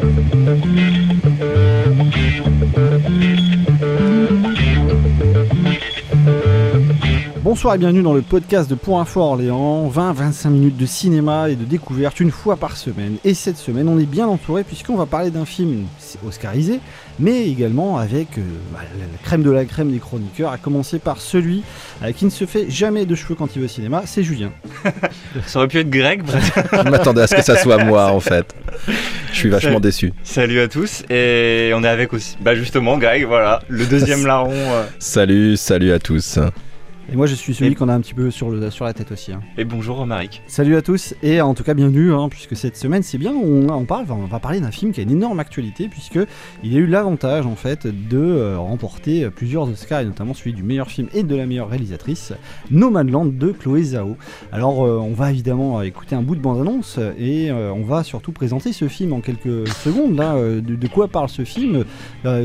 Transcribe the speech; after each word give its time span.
Thank 0.00 0.64
you. 0.64 1.01
Bonsoir 7.62 7.76
et 7.76 7.78
bienvenue 7.78 8.02
dans 8.02 8.12
le 8.12 8.22
podcast 8.22 8.68
de 8.68 8.74
Point 8.74 9.02
Info 9.02 9.20
Orléans, 9.20 9.88
20-25 9.88 10.48
minutes 10.48 10.76
de 10.76 10.84
cinéma 10.84 11.48
et 11.48 11.54
de 11.54 11.64
découverte 11.64 12.18
une 12.18 12.32
fois 12.32 12.56
par 12.56 12.76
semaine. 12.76 13.18
Et 13.24 13.34
cette 13.34 13.56
semaine, 13.56 13.86
on 13.86 14.00
est 14.00 14.04
bien 14.04 14.26
entouré 14.26 14.64
puisqu'on 14.64 14.96
va 14.96 15.06
parler 15.06 15.30
d'un 15.30 15.44
film 15.44 15.84
oscarisé, 16.26 16.80
mais 17.20 17.46
également 17.46 17.98
avec 17.98 18.36
euh, 18.36 18.42
bah, 18.72 18.80
la 18.98 19.04
crème 19.22 19.44
de 19.44 19.50
la 19.52 19.64
crème 19.64 19.92
des 19.92 20.00
chroniqueurs, 20.00 20.50
à 20.50 20.58
commencer 20.58 20.98
par 20.98 21.20
celui 21.20 21.62
euh, 22.02 22.10
qui 22.10 22.24
ne 22.24 22.30
se 22.30 22.46
fait 22.46 22.68
jamais 22.68 23.06
de 23.06 23.14
cheveux 23.14 23.36
quand 23.36 23.54
il 23.54 23.60
va 23.60 23.66
au 23.66 23.68
cinéma, 23.68 24.02
c'est 24.06 24.24
Julien. 24.24 24.50
ça 25.46 25.60
aurait 25.60 25.68
pu 25.68 25.78
être 25.78 25.88
Greg. 25.90 26.24
Je 26.72 26.90
m'attendais 26.90 27.22
à 27.22 27.28
ce 27.28 27.36
que 27.36 27.42
ça 27.42 27.56
soit 27.56 27.84
moi 27.84 28.06
en 28.10 28.18
fait. 28.18 28.56
Je 29.32 29.38
suis 29.38 29.50
vachement 29.50 29.78
déçu. 29.78 30.12
Salut 30.24 30.58
à 30.58 30.66
tous 30.66 31.04
et 31.08 31.70
on 31.76 31.84
est 31.84 31.88
avec 31.88 32.12
aussi, 32.12 32.36
bah 32.40 32.56
justement 32.56 32.98
Greg, 32.98 33.24
voilà, 33.24 33.62
le 33.68 33.86
deuxième 33.86 34.26
larron. 34.26 34.50
euh. 34.50 34.84
Salut, 34.98 35.56
salut 35.56 35.92
à 35.92 36.00
tous. 36.00 36.40
Et 37.10 37.16
moi, 37.16 37.26
je 37.26 37.34
suis 37.34 37.52
celui 37.52 37.72
Et- 37.72 37.74
qu'on 37.74 37.88
a 37.88 37.94
un 37.94 38.00
petit 38.00 38.14
peu 38.14 38.30
sur, 38.30 38.48
le, 38.50 38.70
sur 38.70 38.84
la 38.84 38.92
tête 38.94 39.10
aussi. 39.10 39.32
hein. 39.32 39.40
Et 39.58 39.64
bonjour 39.64 39.96
Romaric. 39.96 40.40
Salut 40.46 40.76
à 40.76 40.82
tous 40.82 41.14
et 41.22 41.40
en 41.40 41.52
tout 41.52 41.64
cas 41.64 41.74
bienvenue 41.74 42.12
hein, 42.12 42.28
puisque 42.30 42.56
cette 42.56 42.76
semaine 42.76 43.02
c'est 43.02 43.18
bien 43.18 43.32
on, 43.32 43.68
on 43.68 43.84
parle 43.84 44.06
on 44.10 44.26
va 44.26 44.38
parler 44.38 44.60
d'un 44.60 44.70
film 44.70 44.92
qui 44.92 45.00
a 45.00 45.02
une 45.02 45.10
énorme 45.10 45.40
actualité 45.40 45.88
puisque 45.88 46.18
il 46.62 46.74
a 46.74 46.78
eu 46.78 46.86
l'avantage 46.86 47.44
en 47.46 47.56
fait 47.56 47.86
de 47.86 48.18
euh, 48.18 48.58
remporter 48.58 49.28
plusieurs 49.30 49.68
Oscars 49.68 50.00
et 50.00 50.04
notamment 50.04 50.32
celui 50.34 50.52
du 50.52 50.62
meilleur 50.62 50.88
film 50.88 51.08
et 51.12 51.22
de 51.22 51.34
la 51.34 51.44
meilleure 51.46 51.68
réalisatrice 51.68 52.32
No 52.70 52.88
Man 52.90 53.10
Land 53.10 53.26
de 53.26 53.50
Chloé 53.52 53.82
Zhao. 53.82 54.16
Alors 54.52 54.84
euh, 54.86 54.98
on 54.98 55.12
va 55.12 55.30
évidemment 55.30 55.80
euh, 55.80 55.82
écouter 55.82 56.14
un 56.14 56.22
bout 56.22 56.36
de 56.36 56.40
bande-annonce 56.40 56.98
et 57.18 57.50
euh, 57.50 57.72
on 57.72 57.82
va 57.82 58.04
surtout 58.04 58.32
présenter 58.32 58.72
ce 58.72 58.88
film 58.88 59.12
en 59.12 59.20
quelques 59.20 59.68
secondes 59.68 60.16
là 60.16 60.34
de, 60.36 60.60
de 60.60 60.88
quoi 60.88 61.08
parle 61.08 61.28
ce 61.28 61.44
film 61.44 61.84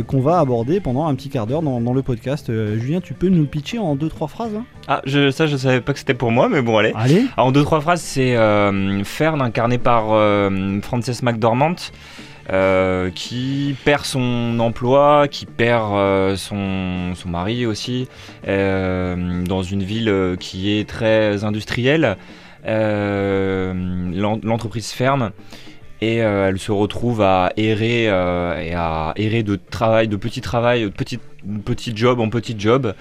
qu'on 0.07 0.19
va 0.19 0.39
aborder 0.39 0.79
pendant 0.79 1.05
un 1.07 1.15
petit 1.15 1.29
quart 1.29 1.45
d'heure 1.47 1.61
dans, 1.61 1.79
dans 1.79 1.93
le 1.93 2.01
podcast. 2.01 2.51
Julien 2.77 3.01
tu 3.01 3.13
peux 3.13 3.27
nous 3.29 3.41
le 3.41 3.47
pitcher 3.47 3.77
en 3.79 3.95
deux 3.95 4.09
trois 4.09 4.27
phrases 4.27 4.46
hein 4.55 4.65
Ah, 4.87 5.01
je, 5.05 5.31
ça 5.31 5.47
je 5.47 5.57
savais 5.57 5.81
pas 5.81 5.93
que 5.93 5.99
c'était 5.99 6.13
pour 6.13 6.31
moi, 6.31 6.47
mais 6.49 6.61
bon 6.61 6.77
allez. 6.77 6.93
Allez 6.95 7.25
Alors, 7.35 7.47
en 7.47 7.51
deux 7.51 7.63
trois 7.63 7.81
phrases, 7.81 8.01
c'est 8.01 8.35
euh, 8.35 9.03
Fern 9.03 9.41
incarné 9.41 9.77
par 9.77 10.11
euh, 10.11 10.79
Frances 10.81 11.21
McDormand. 11.23 11.75
euh, 12.49 13.09
qui 13.13 13.75
perd 13.83 14.05
son 14.05 14.57
emploi, 14.61 15.27
qui 15.29 15.45
perd 15.45 15.91
euh, 15.93 16.37
son, 16.37 17.13
son 17.13 17.27
mari 17.27 17.65
aussi, 17.65 18.07
euh, 18.47 19.43
dans 19.43 19.63
une 19.63 19.83
ville 19.83 20.37
qui 20.39 20.79
est 20.79 20.87
très 20.87 21.43
industrielle. 21.43 22.15
Euh, 22.65 23.73
l'en- 24.13 24.39
L'entreprise 24.43 24.91
ferme 24.91 25.31
et 25.99 26.21
euh, 26.21 26.49
elle 26.49 26.59
se 26.59 26.71
retrouve 26.71 27.21
à 27.21 27.51
errer 27.57 28.05
euh, 28.07 28.57
et 28.61 28.73
à 28.75 29.13
errer 29.15 29.41
de 29.43 29.55
travail, 29.55 30.07
de 30.07 30.15
petit 30.15 30.41
travail, 30.41 30.83
de 30.83 30.89
petit, 30.89 31.19
petit 31.63 31.95
job 31.95 32.19
en 32.19 32.29
petit 32.29 32.55
job, 32.57 32.93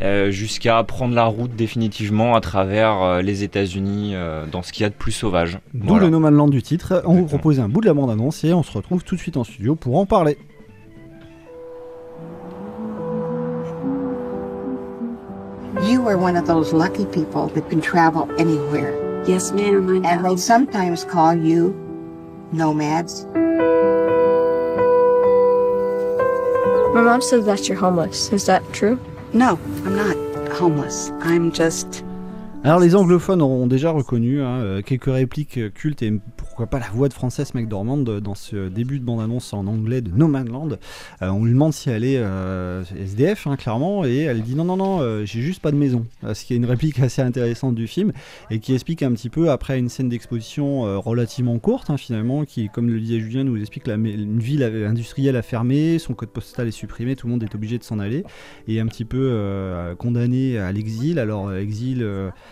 euh, 0.00 0.30
jusqu'à 0.30 0.82
prendre 0.84 1.14
la 1.14 1.24
route 1.24 1.54
définitivement 1.56 2.34
à 2.34 2.40
travers 2.40 3.02
euh, 3.02 3.22
les 3.22 3.42
États-Unis 3.42 4.12
euh, 4.14 4.44
dans 4.50 4.62
ce 4.62 4.72
qu'il 4.72 4.82
y 4.82 4.86
a 4.86 4.90
de 4.90 4.94
plus 4.94 5.12
sauvage. 5.12 5.58
D'où 5.72 5.88
Voilà. 5.88 6.04
le 6.04 6.10
No 6.10 6.20
Man 6.20 6.34
Land 6.34 6.48
du 6.48 6.62
titre. 6.62 7.02
On 7.06 7.14
vous 7.14 7.26
propose 7.26 7.60
un 7.60 7.68
bout 7.68 7.80
de 7.80 7.86
la 7.86 7.94
bande-annonce 7.94 8.44
et 8.44 8.52
on 8.52 8.62
se 8.62 8.72
retrouve 8.72 9.04
tout 9.04 9.14
de 9.16 9.20
suite 9.20 9.36
en 9.36 9.44
studio 9.44 9.74
pour 9.74 9.98
en 9.98 10.06
parler. 10.06 10.36
You 15.82 16.06
are 16.08 16.16
one 16.16 16.36
of 16.36 16.46
those 16.46 16.72
lucky 16.72 17.04
people 17.06 17.48
that 17.48 17.68
can 17.68 17.80
travel 17.80 18.28
anywhere. 18.38 18.94
Yes, 19.26 19.52
ma'am, 19.52 20.04
I 20.04 20.08
And 20.08 20.24
they 20.24 20.36
sometimes 20.36 21.04
call 21.04 21.34
you 21.34 21.74
nomads. 22.52 23.26
My 26.94 27.02
mom 27.02 27.22
said 27.22 27.44
that 27.46 27.68
you're 27.68 27.76
homeless. 27.76 28.32
Is 28.32 28.46
that 28.46 28.62
true? 28.72 29.00
No, 29.32 29.58
I'm 29.84 29.96
not 29.96 30.16
homeless. 30.52 31.10
I'm 31.22 31.50
just. 31.50 32.04
Alors 32.66 32.80
les 32.80 32.96
anglophones 32.96 33.42
auront 33.42 33.66
déjà 33.66 33.90
reconnu 33.90 34.40
hein, 34.40 34.62
euh, 34.62 34.80
quelques 34.80 35.12
répliques 35.12 35.58
euh, 35.58 35.68
cultes 35.68 36.00
et 36.00 36.10
pourquoi 36.38 36.66
pas 36.66 36.78
la 36.78 36.88
voix 36.88 37.10
de 37.10 37.12
Frances 37.12 37.52
McDormand 37.52 38.02
euh, 38.08 38.20
dans 38.20 38.34
ce 38.34 38.70
début 38.70 38.98
de 38.98 39.04
bande-annonce 39.04 39.52
en 39.52 39.66
anglais 39.66 40.00
de 40.00 40.10
No 40.10 40.28
Man 40.28 40.48
Land. 40.48 40.78
On 41.20 41.44
lui 41.44 41.52
demande 41.52 41.74
si 41.74 41.90
elle 41.90 42.04
est 42.04 42.22
SDF 42.98 43.46
hein, 43.46 43.56
clairement 43.56 44.06
et 44.06 44.20
elle 44.20 44.40
dit 44.40 44.54
non 44.54 44.64
non 44.64 44.78
non 44.78 45.24
j'ai 45.26 45.42
juste 45.42 45.60
pas 45.60 45.72
de 45.72 45.76
maison. 45.76 46.06
Ce 46.22 46.44
qui 46.44 46.54
est 46.54 46.56
une 46.56 46.64
réplique 46.64 46.98
assez 47.00 47.20
intéressante 47.20 47.74
du 47.74 47.86
film 47.86 48.12
et 48.50 48.60
qui 48.60 48.72
explique 48.72 49.02
un 49.02 49.12
petit 49.12 49.28
peu 49.28 49.50
après 49.50 49.78
une 49.78 49.90
scène 49.90 50.08
d'exposition 50.08 51.00
relativement 51.00 51.58
courte 51.58 51.90
hein, 51.90 51.98
finalement 51.98 52.44
qui 52.44 52.70
comme 52.70 52.88
le 52.88 52.98
disait 52.98 53.20
Julien 53.20 53.44
nous 53.44 53.60
explique 53.60 53.86
la, 53.86 53.94
une 53.94 54.38
ville 54.38 54.62
industrielle 54.62 55.36
a 55.36 55.42
fermé, 55.42 55.98
son 55.98 56.14
code 56.14 56.30
postal 56.30 56.68
est 56.68 56.72
supprimé, 56.72 57.14
tout 57.14 57.26
le 57.26 57.32
monde 57.32 57.42
est 57.42 57.54
obligé 57.54 57.78
de 57.78 57.84
s'en 57.84 57.98
aller 57.98 58.24
et 58.68 58.80
un 58.80 58.86
petit 58.86 59.04
peu 59.04 59.94
condamné 59.98 60.56
à 60.58 60.72
l'exil. 60.72 61.18
Alors 61.18 61.52
exil 61.52 62.06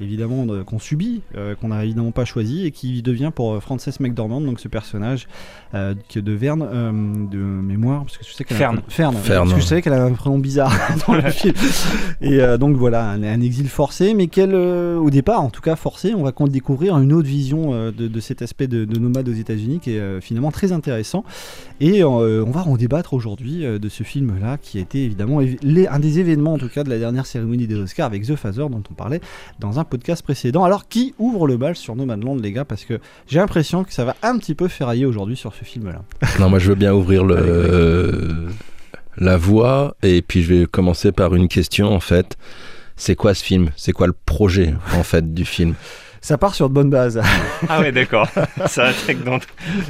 évidemment 0.00 0.46
qu'on 0.64 0.78
subit, 0.78 1.22
euh, 1.36 1.54
qu'on 1.54 1.68
n'a 1.68 1.84
évidemment 1.84 2.10
pas 2.12 2.24
choisi 2.24 2.64
et 2.66 2.70
qui 2.70 3.02
devient 3.02 3.30
pour 3.34 3.54
euh, 3.54 3.60
Frances 3.60 4.00
McDormand, 4.00 4.40
donc 4.40 4.60
ce 4.60 4.68
personnage 4.68 5.26
euh, 5.74 5.94
que 6.08 6.20
de 6.20 6.32
Verne 6.32 6.62
euh, 6.72 6.90
de 7.30 7.38
mémoire, 7.38 8.04
parce 8.04 8.18
que 8.18 8.24
je 8.24 8.32
sais 8.32 8.44
qu'elle 8.44 8.56
a 8.56 8.60
Fern. 8.60 8.76
un 8.76 8.80
prénom- 8.80 8.90
Fern, 8.90 9.16
Fern. 9.16 9.44
parce 9.48 9.54
que 9.54 9.60
je 9.60 9.66
savais 9.66 9.82
qu'elle 9.82 9.92
avait 9.92 10.10
un 10.10 10.14
prénom 10.14 10.38
bizarre 10.38 10.72
dans 11.06 11.14
le 11.14 11.22
film. 11.30 11.54
Et 12.20 12.40
euh, 12.40 12.58
donc 12.58 12.76
voilà, 12.76 13.10
un, 13.10 13.22
un 13.22 13.40
exil 13.40 13.68
forcé, 13.68 14.14
mais 14.14 14.26
quel, 14.28 14.54
euh, 14.54 14.96
au 14.98 15.10
départ, 15.10 15.40
en 15.42 15.50
tout 15.50 15.60
cas 15.62 15.76
forcé, 15.76 16.14
on 16.14 16.22
va 16.22 16.32
découvrir 16.48 16.96
une 16.98 17.12
autre 17.12 17.28
vision 17.28 17.72
euh, 17.74 17.90
de, 17.90 18.08
de 18.08 18.20
cet 18.20 18.42
aspect 18.42 18.66
de, 18.68 18.84
de 18.84 18.98
nomade 18.98 19.28
aux 19.28 19.32
États-Unis 19.32 19.80
qui 19.80 19.94
est 19.94 19.98
euh, 20.00 20.20
finalement 20.20 20.50
très 20.50 20.72
intéressant. 20.72 21.24
Et 21.80 22.02
euh, 22.02 22.44
on 22.46 22.50
va 22.50 22.66
en 22.66 22.76
débattre 22.76 23.14
aujourd'hui 23.14 23.64
euh, 23.64 23.78
de 23.78 23.88
ce 23.88 24.02
film-là, 24.02 24.56
qui 24.60 24.78
a 24.78 24.80
été 24.80 25.04
évidemment 25.04 25.40
les- 25.62 25.86
un 25.88 25.98
des 25.98 26.18
événements, 26.20 26.54
en 26.54 26.58
tout 26.58 26.68
cas, 26.68 26.84
de 26.84 26.90
la 26.90 26.98
dernière 26.98 27.26
cérémonie 27.26 27.66
des 27.66 27.74
Oscars 27.76 28.06
avec 28.06 28.24
The 28.26 28.36
Father, 28.36 28.66
dont 28.70 28.82
on 28.90 28.94
parlait 28.94 29.20
dans 29.60 29.78
un 29.78 29.84
podcast 29.88 30.22
précédent. 30.22 30.64
Alors, 30.64 30.88
qui 30.88 31.14
ouvre 31.18 31.46
le 31.46 31.56
bal 31.56 31.76
sur 31.76 31.96
No 31.96 32.04
Man's 32.04 32.24
Land, 32.24 32.36
les 32.36 32.52
gars 32.52 32.64
Parce 32.64 32.84
que 32.84 33.00
j'ai 33.26 33.38
l'impression 33.38 33.84
que 33.84 33.92
ça 33.92 34.04
va 34.04 34.16
un 34.22 34.38
petit 34.38 34.54
peu 34.54 34.68
ferrailler 34.68 35.06
aujourd'hui 35.06 35.36
sur 35.36 35.54
ce 35.54 35.64
film-là. 35.64 36.02
Non, 36.38 36.48
moi 36.48 36.58
je 36.58 36.68
veux 36.68 36.74
bien 36.74 36.92
ouvrir 36.92 37.24
le, 37.24 38.46
la 39.16 39.36
voie 39.36 39.96
et 40.02 40.22
puis 40.22 40.42
je 40.42 40.54
vais 40.54 40.66
commencer 40.66 41.12
par 41.12 41.34
une 41.34 41.48
question 41.48 41.92
en 41.92 42.00
fait. 42.00 42.36
C'est 42.96 43.14
quoi 43.14 43.34
ce 43.34 43.44
film? 43.44 43.70
C'est 43.76 43.92
quoi 43.92 44.06
le 44.06 44.14
projet 44.26 44.74
en 44.96 45.02
fait 45.02 45.32
du 45.32 45.44
film? 45.44 45.74
Ça 46.20 46.36
part 46.38 46.54
sur 46.54 46.68
de 46.68 46.74
bonnes 46.74 46.90
bases. 46.90 47.20
Ah 47.68 47.80
ouais, 47.80 47.92
d'accord. 47.92 48.28
Ça 48.66 48.86
attaque 48.88 49.22
d'ent- 49.24 49.38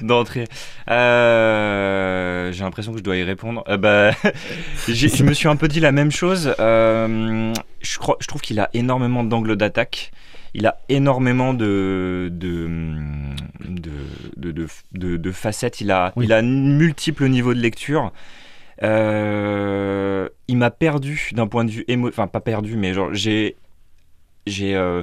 d'entrée. 0.03 0.47
Euh, 0.89 2.53
J'ai 2.53 2.65
l'impression 2.65 2.93
que 2.93 2.99
je 2.99 3.03
dois 3.03 3.17
y 3.17 3.23
répondre. 3.23 3.65
Euh, 3.69 3.77
bah, 3.77 4.11
je 4.89 5.25
me 5.25 5.33
suis 5.33 5.49
un 5.49 5.57
peu 5.57 5.69
dit 5.69 5.81
la 5.81 5.93
même 5.93 6.11
chose. 6.11 6.55
Euh, 6.61 7.53
je, 7.81 7.99
crois, 7.99 8.17
je 8.21 8.27
trouve 8.27 8.41
qu'il 8.41 8.61
a 8.61 8.69
énormément 8.75 9.25
d'angles 9.25 9.57
d'attaque. 9.57 10.13
Il 10.55 10.67
a 10.67 10.79
énormément 10.89 11.53
de, 11.55 12.29
de, 12.33 12.59
de, 14.37 15.17
de, 15.17 15.33
facettes. 15.33 15.81
Il 15.81 15.91
a, 15.91 16.13
Oui. 16.17 16.25
il 16.27 16.33
a 16.33 16.41
multiples 16.43 17.27
niveaux 17.29 17.55
de 17.55 17.61
lecture. 17.61 18.13
Euh, 18.83 20.29
il 20.47 20.57
m'a 20.57 20.71
perdu 20.71 21.31
d'un 21.33 21.47
point 21.47 21.65
de 21.65 21.71
vue 21.71 21.85
émo... 21.89 22.09
Enfin, 22.09 22.27
pas 22.29 22.41
perdu, 22.41 22.77
mais 22.77 22.95
genre, 22.95 23.09
j'ai... 23.13 23.57
J'ai, 24.49 24.75
euh, 24.77 25.03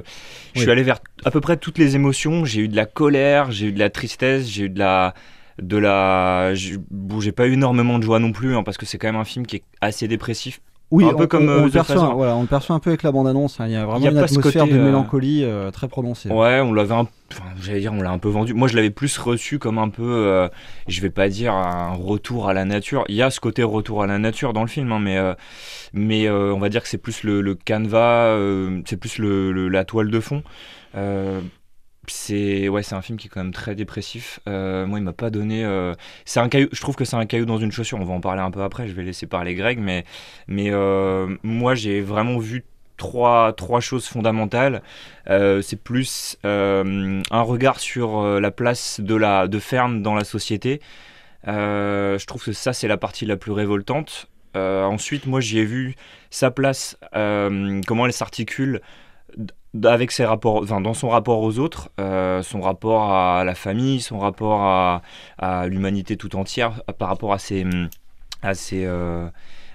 je 0.54 0.60
suis 0.60 0.66
Oui. 0.68 0.72
allé 0.72 0.82
vers 0.82 1.00
à 1.24 1.30
peu 1.30 1.40
près 1.40 1.56
toutes 1.56 1.78
les 1.78 1.94
émotions. 1.96 2.44
J'ai 2.44 2.62
eu 2.62 2.68
de 2.68 2.76
la 2.76 2.86
colère, 2.86 3.50
j'ai 3.50 3.66
eu 3.66 3.72
de 3.72 3.78
la 3.78 3.90
tristesse, 3.90 4.48
j'ai 4.48 4.64
eu 4.64 4.70
de 4.70 4.78
la, 4.78 5.14
de 5.60 5.76
la. 5.76 6.54
j'ai- 6.54 6.76
Bon, 6.90 7.20
j'ai 7.20 7.32
pas 7.32 7.46
eu 7.46 7.52
énormément 7.54 7.98
de 7.98 8.04
joie 8.04 8.18
non 8.18 8.32
plus, 8.32 8.54
hein, 8.56 8.62
parce 8.62 8.76
que 8.78 8.86
c'est 8.86 8.98
quand 8.98 9.08
même 9.08 9.16
un 9.20 9.24
film 9.24 9.46
qui 9.46 9.56
est 9.56 9.64
assez 9.80 10.08
dépressif. 10.08 10.60
Oui, 10.92 11.04
Un 11.04 11.14
peu 11.14 11.24
on, 11.24 11.26
comme, 11.26 11.48
on- 11.48 11.48
euh, 11.48 11.60
on 11.62 11.64
le 11.64 11.70
perçoit, 11.70 12.14
voilà, 12.14 12.36
on 12.36 12.42
le 12.42 12.46
perçoit 12.46 12.76
un 12.76 12.78
peu 12.78 12.90
avec 12.90 13.02
la 13.02 13.10
bande-annonce. 13.10 13.58
hein. 13.58 13.66
Il 13.66 13.72
y 13.72 13.76
a 13.76 13.84
vraiment 13.84 14.04
y 14.04 14.06
a 14.06 14.10
une 14.12 14.18
atmosphère 14.18 14.62
côté, 14.62 14.72
de 14.74 14.78
euh, 14.78 14.84
mélancolie 14.84 15.42
euh, 15.42 15.70
très 15.72 15.88
prononcée. 15.88 16.28
Ouais, 16.30 16.60
on 16.60 16.72
l'avait 16.72 16.94
un, 16.94 17.08
enfin, 17.32 17.42
j'allais 17.60 17.80
dire, 17.80 17.92
on 17.92 18.00
l'a 18.02 18.12
un 18.12 18.18
peu 18.18 18.28
vendu. 18.28 18.54
Moi, 18.54 18.68
je 18.68 18.76
l'avais 18.76 18.90
plus 18.90 19.18
reçu 19.18 19.58
comme 19.58 19.78
un 19.78 19.88
peu, 19.88 20.04
euh, 20.04 20.48
je 20.86 21.00
vais 21.00 21.10
pas 21.10 21.28
dire 21.28 21.54
un 21.54 21.92
retour 21.94 22.48
à 22.48 22.54
la 22.54 22.64
nature. 22.64 23.04
Il 23.08 23.16
y 23.16 23.22
a 23.22 23.30
ce 23.30 23.40
côté 23.40 23.64
retour 23.64 24.04
à 24.04 24.06
la 24.06 24.18
nature 24.18 24.52
dans 24.52 24.62
le 24.62 24.68
film, 24.68 24.92
hein, 24.92 25.00
mais, 25.00 25.18
euh, 25.18 25.34
mais 25.92 26.30
on 26.30 26.58
va 26.60 26.68
dire 26.68 26.82
que 26.82 26.88
c'est 26.88 26.98
plus 26.98 27.24
le, 27.24 27.40
le 27.40 27.56
canevas, 27.56 28.36
c'est 28.86 28.96
plus 28.96 29.18
le, 29.18 29.50
le- 29.50 29.68
la 29.68 29.84
toile 29.84 30.10
de 30.10 30.20
fond. 30.20 30.44
C'est 32.08 32.68
ouais, 32.68 32.82
c'est 32.82 32.94
un 32.94 33.02
film 33.02 33.18
qui 33.18 33.26
est 33.26 33.30
quand 33.30 33.42
même 33.42 33.52
très 33.52 33.74
dépressif. 33.74 34.40
Euh, 34.48 34.86
moi, 34.86 34.98
il 34.98 35.02
m'a 35.02 35.12
pas 35.12 35.30
donné. 35.30 35.64
euh, 35.64 35.94
c'est 36.24 36.40
un 36.40 36.48
caillou. 36.48 36.68
Je 36.72 36.80
trouve 36.80 36.96
que 36.96 37.04
c'est 37.04 37.16
un 37.16 37.26
caillou 37.26 37.44
dans 37.46 37.58
une 37.58 37.72
chaussure. 37.72 37.98
On 37.98 38.04
va 38.04 38.14
en 38.14 38.20
parler 38.20 38.42
un 38.42 38.50
peu 38.50 38.62
après. 38.62 38.88
Je 38.88 38.92
vais 38.92 39.02
laisser 39.02 39.26
parler 39.26 39.54
Greg, 39.54 39.78
mais 39.78 40.04
mais 40.48 40.70
euh, 40.70 41.36
moi, 41.42 41.74
j'ai 41.74 42.00
vraiment 42.00 42.38
vu 42.38 42.64
trois 42.96 43.52
trois 43.52 43.80
choses 43.80 44.06
fondamentales. 44.06 44.82
C'est 45.26 45.82
plus 45.82 46.38
un 46.44 47.42
regard 47.42 47.80
sur 47.80 48.40
la 48.40 48.50
place 48.50 49.00
de 49.00 49.14
la 49.14 49.48
de 49.48 49.58
ferme 49.58 50.02
dans 50.02 50.14
la 50.14 50.24
société. 50.24 50.80
Je 51.46 52.24
trouve 52.26 52.44
que 52.44 52.52
ça, 52.52 52.72
c'est 52.72 52.88
la 52.88 52.96
partie 52.96 53.26
la 53.26 53.36
plus 53.36 53.52
révoltante. 53.52 54.28
Ensuite, 54.54 55.26
moi, 55.26 55.40
j'y 55.40 55.58
ai 55.58 55.64
vu 55.64 55.96
sa 56.30 56.50
place, 56.50 56.98
comment 57.12 58.06
elle 58.06 58.12
s'articule 58.12 58.80
avec 59.84 60.12
ses 60.12 60.24
rapports, 60.24 60.62
enfin, 60.62 60.80
dans 60.80 60.94
son 60.94 61.08
rapport 61.08 61.40
aux 61.42 61.58
autres, 61.58 61.90
euh, 62.00 62.42
son 62.42 62.60
rapport 62.60 63.12
à 63.12 63.44
la 63.44 63.54
famille, 63.54 64.00
son 64.00 64.18
rapport 64.18 64.62
à, 64.62 65.02
à 65.38 65.66
l'humanité 65.66 66.16
tout 66.16 66.36
entière, 66.36 66.82
par 66.98 67.08
rapport 67.08 67.32
à 67.32 67.38
ses, 67.38 67.64
à 68.42 68.54
ses, 68.54 68.84
euh, 68.86 69.26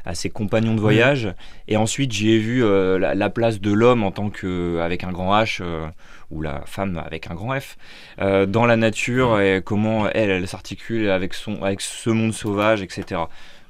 à 0.06 0.16
ses 0.16 0.30
compagnons 0.30 0.76
de 0.76 0.80
voyage. 0.82 1.34
Et 1.68 1.78
ensuite, 1.78 2.12
j'y 2.12 2.32
ai 2.32 2.38
vu 2.40 2.64
euh, 2.64 2.98
la, 2.98 3.16
la 3.16 3.30
place 3.30 3.60
de 3.60 3.72
l'homme 3.72 4.04
en 4.04 4.12
tant 4.12 4.30
que, 4.30 4.80
avec 4.80 5.04
un 5.04 5.12
grand 5.12 5.34
H, 5.40 5.60
euh, 5.62 5.88
ou 6.32 6.42
la 6.42 6.62
femme 6.66 7.02
avec 7.06 7.30
un 7.30 7.36
grand 7.36 7.60
F, 7.60 7.78
euh, 8.22 8.46
dans 8.46 8.66
la 8.66 8.78
nature 8.78 9.40
et 9.42 9.62
comment 9.64 10.08
elle, 10.10 10.30
elle 10.30 10.48
s'articule 10.48 11.10
avec, 11.10 11.34
son, 11.34 11.62
avec 11.62 11.82
ce 11.82 12.10
monde 12.10 12.34
sauvage, 12.34 12.82
etc. 12.82 13.04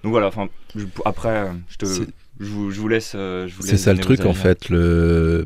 Donc 0.04 0.12
voilà, 0.12 0.28
enfin, 0.28 0.48
après, 1.06 1.48
je 1.70 1.78
te. 1.78 1.86
C'est- 2.42 2.46
Je 2.48 2.52
vous, 2.52 2.72
je 2.72 2.80
vous 2.80 2.88
laisse. 2.88 3.14
euh, 3.16 3.48
je 3.48 3.56
vous 3.56 3.62
C'est 3.64 3.78
ça 3.78 3.94
le 3.94 4.00
truc 4.00 4.22
en 4.22 4.30
avis. 4.32 4.40
fait, 4.40 4.70
le, 4.70 5.44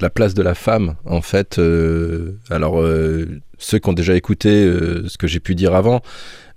la 0.00 0.10
place 0.10 0.34
de 0.34 0.42
la 0.42 0.54
femme 0.54 0.94
en 1.04 1.20
fait. 1.22 1.58
euh, 1.58 2.36
alors 2.50 2.80
euh, 2.80 3.26
ceux 3.58 3.78
qui 3.78 3.88
ont 3.88 3.92
déjà 3.94 4.14
écouté 4.14 4.50
euh, 4.64 5.04
ce 5.08 5.18
que 5.18 5.26
j'ai 5.26 5.40
pu 5.40 5.54
dire 5.54 5.74
avant, 5.74 6.02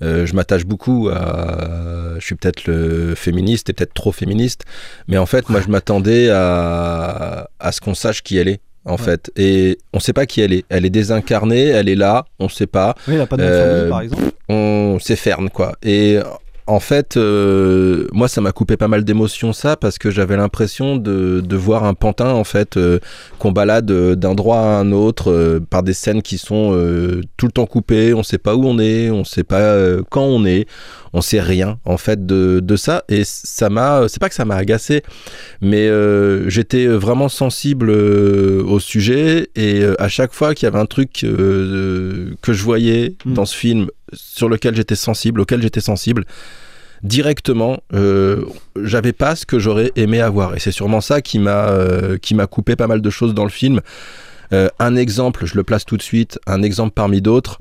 euh, 0.01 0.25
je 0.25 0.34
m'attache 0.36 0.66
beaucoup 0.66 1.10
à, 1.10 2.16
je 2.19 2.25
suis 2.25 2.36
peut-être 2.36 2.66
le 2.68 3.16
féministe 3.16 3.69
et 3.69 3.74
peut-être 3.74 3.94
trop 3.94 4.12
féministe, 4.12 4.66
mais 5.07 5.18
en 5.18 5.25
fait 5.25 5.50
moi 5.50 5.62
je 5.62 5.69
m'attendais 5.69 6.30
à, 6.30 7.50
à 7.60 7.72
ce 7.72 7.81
qu'on 7.81 7.94
sache 7.96 8.22
qui 8.24 8.38
elle 8.38 8.48
est. 8.50 8.62
En 8.86 8.98
fait, 8.98 9.30
et 9.36 9.78
on 9.94 10.00
sait 10.00 10.13
pas 10.13 10.25
qui 10.25 10.40
elle 10.42 10.54
est. 10.54 10.63
Elle 10.69 10.86
est 10.86 10.90
désincarnée, 10.90 11.66
elle 11.68 11.90
est 11.90 11.96
là, 11.96 12.25
on 12.40 12.48
sait 12.50 12.66
pas. 12.66 12.96
Oui, 13.07 13.16
il 13.16 13.19
a 13.22 13.28
pas 13.28 13.36
de 13.38 13.44
nom 13.44 13.48
de 13.50 13.54
Euh, 13.54 13.75
famille, 13.75 13.90
par 13.92 14.01
exemple. 14.01 14.24
on 14.48 14.98
c'est 15.01 15.18
Fern 15.18 15.50
quoi. 15.50 15.74
Et 15.84 16.18
en 16.69 16.80
fait, 16.80 17.18
euh, 17.18 18.07
moi 18.13 18.27
ça 18.27 18.42
m'a 18.42 18.51
coupé 18.51 18.77
pas 18.77 18.88
mal 18.88 19.04
d'émotions 19.04 19.54
ça 19.54 19.75
parce 19.75 19.98
que 19.98 20.12
j'avais 20.12 20.38
l'impression 20.38 20.98
de, 20.98 21.42
de 21.42 21.56
voir 21.56 21.83
un 21.83 21.94
pantin 21.94 22.30
en 22.30 22.44
fait 22.44 22.77
euh, 22.77 23.00
qu'on 23.39 23.51
balade 23.51 23.92
euh, 23.92 24.16
d'un 24.16 24.36
droit 24.36 24.57
à 24.57 24.80
un 24.80 24.92
autre 24.92 25.31
euh, 25.31 25.60
par 25.60 25.83
des 25.83 25.94
scènes 25.94 26.21
qui 26.21 26.38
sont 26.38 26.69
tout 27.38 27.45
le 27.45 27.51
temps 27.51 27.66
coupées. 27.66 28.13
On 28.13 28.24
sait 28.24 28.38
pas 28.38 28.56
où 28.56 28.66
on 28.66 28.80
est, 28.80 29.10
on 29.10 29.24
sait 29.24 29.44
pas 29.44 29.75
quand 30.10 30.24
on 30.24 30.45
est, 30.45 30.68
on 31.13 31.21
sait 31.21 31.42
rien 31.42 31.80
en 31.86 31.98
fait 31.98 32.25
de, 32.25 32.60
de 32.62 32.75
ça. 32.75 33.04
Et 33.10 33.24
ça 33.25 33.69
m'a, 33.69 34.07
c'est 34.07 34.19
pas 34.19 34.30
que 34.30 34.36
ça 34.36 34.45
m'a 34.45 34.56
agacé, 34.56 35.04
mais 35.62 35.89
j'étais 36.48 36.88
vraiment 36.88 37.30
sensible 37.30 37.89
au 37.89 38.80
sujet 38.80 39.50
et 39.56 39.83
à 39.98 40.07
chaque 40.07 40.33
fois 40.33 40.54
qu'il 40.54 40.65
y 40.65 40.68
avait 40.68 40.80
un 40.80 40.86
truc 40.86 41.12
que 41.22 42.54
je 42.54 42.63
voyais 42.63 43.15
Mm. 43.25 43.33
dans 43.33 43.45
ce 43.45 43.56
film 43.56 43.88
sur 44.13 44.50
lequel 44.50 44.75
j'étais 44.75 44.95
sensible, 44.95 45.42
auquel 45.42 45.62
j'étais 45.62 45.81
sensible, 45.81 46.25
directement, 47.04 47.80
euh, 47.94 48.46
j'avais 48.81 49.13
pas 49.13 49.36
ce 49.36 49.46
que 49.46 49.60
j'aurais 49.60 49.92
aimé 49.96 50.22
avoir. 50.22 50.56
Et 50.56 50.60
c'est 50.60 50.72
sûrement 50.72 51.01
ça 51.01 51.22
qui 51.22 51.40
m'a 51.40 51.69
euh, 51.69 52.18
qui 52.18 52.36
m'a 52.36 52.48
coupé 52.48 52.75
pas 52.75 52.88
mal 52.88 53.01
de 53.01 53.10
choses 53.10 53.34
dans 53.34 53.44
le 53.46 53.50
film. 53.50 53.81
Euh, 54.51 54.68
un 54.80 54.96
exemple, 54.96 55.46
je 55.46 55.56
le 55.56 55.63
place 55.63 55.86
tout 55.86 55.98
de 55.98 56.01
suite, 56.01 56.40
un 56.48 56.63
exemple 56.63 56.94
parmi 56.96 57.22
d'autres. 57.22 57.60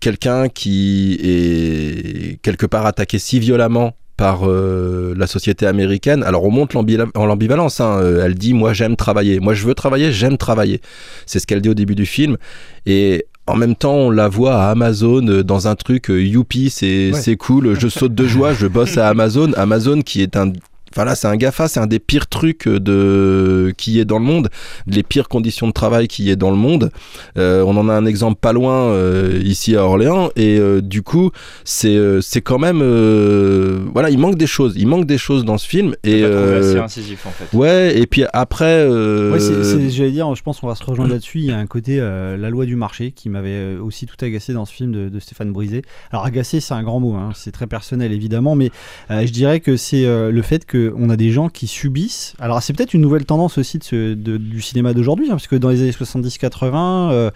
Quelqu'un 0.00 0.48
qui 0.48 1.18
est 1.22 2.40
quelque 2.42 2.64
part 2.64 2.86
attaqué 2.86 3.18
si 3.18 3.38
violemment 3.38 3.94
par 4.16 4.46
la 4.46 5.26
société 5.26 5.66
américaine. 5.66 6.22
Alors 6.22 6.44
on 6.44 6.50
monte 6.50 6.72
l'ambi- 6.72 6.98
en 7.14 7.26
l'ambivalence. 7.26 7.80
hein. 7.80 8.00
Elle 8.24 8.34
dit 8.34 8.54
moi 8.54 8.72
j'aime 8.72 8.96
travailler, 8.96 9.40
moi 9.40 9.52
je 9.52 9.66
veux 9.66 9.74
travailler, 9.74 10.10
j'aime 10.12 10.38
travailler. 10.38 10.80
C'est 11.26 11.38
ce 11.38 11.46
qu'elle 11.46 11.60
dit 11.60 11.68
au 11.68 11.74
début 11.74 11.96
du 11.96 12.06
film. 12.06 12.38
Et 12.86 13.26
en 13.46 13.56
même 13.56 13.74
temps, 13.74 13.94
on 13.94 14.10
la 14.10 14.28
voit 14.28 14.56
à 14.62 14.70
Amazon 14.70 15.26
euh, 15.28 15.42
dans 15.44 15.68
un 15.68 15.74
truc 15.74 16.10
euh, 16.10 16.22
youpi, 16.22 16.70
c'est 16.70 17.10
Ouais. 17.12 17.20
c'est 17.20 17.36
cool, 17.36 17.78
je 17.78 17.88
saute 17.88 18.14
de 18.14 18.26
joie, 18.26 18.54
je 18.54 18.66
bosse 18.66 18.96
à 18.96 19.08
Amazon. 19.14 19.52
Amazon 19.56 20.00
qui 20.02 20.22
est 20.22 20.36
un 20.36 20.52
Enfin 20.94 21.04
là, 21.04 21.16
c'est 21.16 21.26
un 21.26 21.36
GAFA, 21.36 21.66
c'est 21.66 21.80
un 21.80 21.88
des 21.88 21.98
pires 21.98 22.28
trucs 22.28 22.68
de 22.68 23.72
qui 23.76 23.98
est 23.98 24.04
dans 24.04 24.18
le 24.18 24.24
monde, 24.24 24.48
les 24.86 25.02
pires 25.02 25.28
conditions 25.28 25.66
de 25.66 25.72
travail 25.72 26.06
qui 26.06 26.30
est 26.30 26.36
dans 26.36 26.50
le 26.50 26.56
monde. 26.56 26.90
Euh, 27.36 27.62
on 27.66 27.76
en 27.76 27.88
a 27.88 27.94
un 27.94 28.06
exemple 28.06 28.38
pas 28.40 28.52
loin 28.52 28.84
euh, 28.90 29.40
ici 29.42 29.74
à 29.74 29.84
Orléans, 29.84 30.30
et 30.36 30.58
euh, 30.58 30.80
du 30.80 31.02
coup, 31.02 31.30
c'est 31.64 31.98
c'est 32.20 32.42
quand 32.42 32.58
même 32.58 32.80
euh, 32.82 33.80
voilà, 33.92 34.10
il 34.10 34.18
manque 34.18 34.36
des 34.36 34.46
choses, 34.46 34.74
il 34.76 34.86
manque 34.86 35.06
des 35.06 35.18
choses 35.18 35.44
dans 35.44 35.58
ce 35.58 35.66
film. 35.66 35.96
Et 36.04 36.24
assez 36.24 36.78
incisif 36.78 37.26
en 37.26 37.30
fait. 37.30 37.56
ouais, 37.56 37.98
et 37.98 38.06
puis 38.06 38.24
après, 38.32 38.84
euh, 38.86 39.32
Ouais, 39.32 39.90
j'allais 39.90 40.10
dire, 40.12 40.32
je 40.34 40.42
pense 40.42 40.60
qu'on 40.60 40.68
va 40.68 40.74
se 40.74 40.84
rejoindre 40.84 41.10
là-dessus. 41.10 41.38
Il 41.40 41.46
y 41.46 41.50
a 41.50 41.58
un 41.58 41.66
côté 41.66 41.98
euh, 42.00 42.36
la 42.36 42.50
loi 42.50 42.66
du 42.66 42.76
marché 42.76 43.10
qui 43.12 43.28
m'avait 43.28 43.76
aussi 43.76 44.06
tout 44.06 44.16
agacé 44.22 44.52
dans 44.52 44.64
ce 44.64 44.72
film 44.72 44.92
de, 44.92 45.08
de 45.08 45.18
Stéphane 45.20 45.52
Brisé. 45.52 45.82
Alors 46.12 46.24
agacé, 46.24 46.60
c'est 46.60 46.74
un 46.74 46.82
grand 46.82 47.00
mot, 47.00 47.14
hein, 47.14 47.30
c'est 47.34 47.50
très 47.50 47.66
personnel 47.66 48.12
évidemment, 48.12 48.54
mais 48.54 48.70
euh, 49.10 49.26
je 49.26 49.32
dirais 49.32 49.60
que 49.60 49.76
c'est 49.76 50.04
euh, 50.04 50.30
le 50.30 50.42
fait 50.42 50.64
qu'on 50.90 51.10
a 51.10 51.16
des 51.16 51.30
gens 51.30 51.48
qui 51.48 51.66
subissent. 51.66 52.34
Alors 52.38 52.62
c'est 52.62 52.72
peut-être 52.72 52.94
une 52.94 53.00
nouvelle 53.00 53.24
tendance 53.24 53.58
aussi 53.58 53.78
du 53.78 54.62
cinéma 54.62 54.92
d'aujourd'hui, 54.94 55.26
hein, 55.26 55.32
parce 55.32 55.46
que 55.46 55.56
dans 55.56 55.70
les 55.70 55.82
années 55.82 55.90
70-80, 55.90 57.30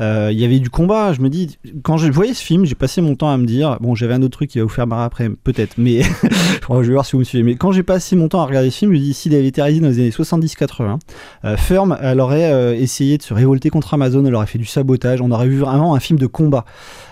euh, 0.00 0.30
il 0.32 0.38
y 0.38 0.44
avait 0.44 0.58
du 0.58 0.70
combat. 0.70 1.12
Je 1.12 1.20
me 1.20 1.28
dis, 1.28 1.58
quand 1.82 1.96
je 1.96 2.10
voyais 2.10 2.34
ce 2.34 2.42
film, 2.42 2.64
j'ai 2.64 2.74
passé 2.74 3.00
mon 3.00 3.14
temps 3.14 3.30
à 3.30 3.36
me 3.36 3.46
dire, 3.46 3.78
bon, 3.80 3.94
j'avais 3.94 4.14
un 4.14 4.22
autre 4.22 4.36
truc 4.36 4.50
qui 4.50 4.58
va 4.58 4.64
vous 4.64 4.70
faire 4.70 4.86
marrer 4.86 5.04
après, 5.04 5.28
peut-être, 5.28 5.74
mais 5.78 6.02
je 6.68 6.74
vais 6.74 6.92
voir 6.92 7.06
si 7.06 7.12
vous 7.12 7.20
me 7.20 7.24
suivez. 7.24 7.44
Mais 7.44 7.54
quand 7.56 7.72
j'ai 7.72 7.82
passé 7.82 8.16
mon 8.16 8.28
temps 8.28 8.40
à 8.40 8.46
regarder 8.46 8.70
ce 8.70 8.78
film, 8.78 8.92
je 8.92 8.98
me 8.98 9.02
dis, 9.02 9.14
s'il 9.14 9.34
avait 9.34 9.46
été 9.46 9.62
réalisé 9.62 9.82
dans 9.82 9.88
les 9.88 10.00
années 10.00 10.10
70-80, 10.10 10.98
euh, 11.44 11.56
Firm, 11.56 11.96
elle 12.00 12.20
aurait 12.20 12.52
euh, 12.52 12.74
essayé 12.74 13.18
de 13.18 13.22
se 13.22 13.34
révolter 13.34 13.70
contre 13.70 13.94
Amazon, 13.94 14.24
elle 14.24 14.34
aurait 14.34 14.46
fait 14.46 14.58
du 14.58 14.66
sabotage, 14.66 15.20
on 15.20 15.30
aurait 15.30 15.48
vu 15.48 15.58
vraiment 15.58 15.94
un 15.94 16.00
film 16.00 16.18
de 16.18 16.26
combat. 16.26 16.64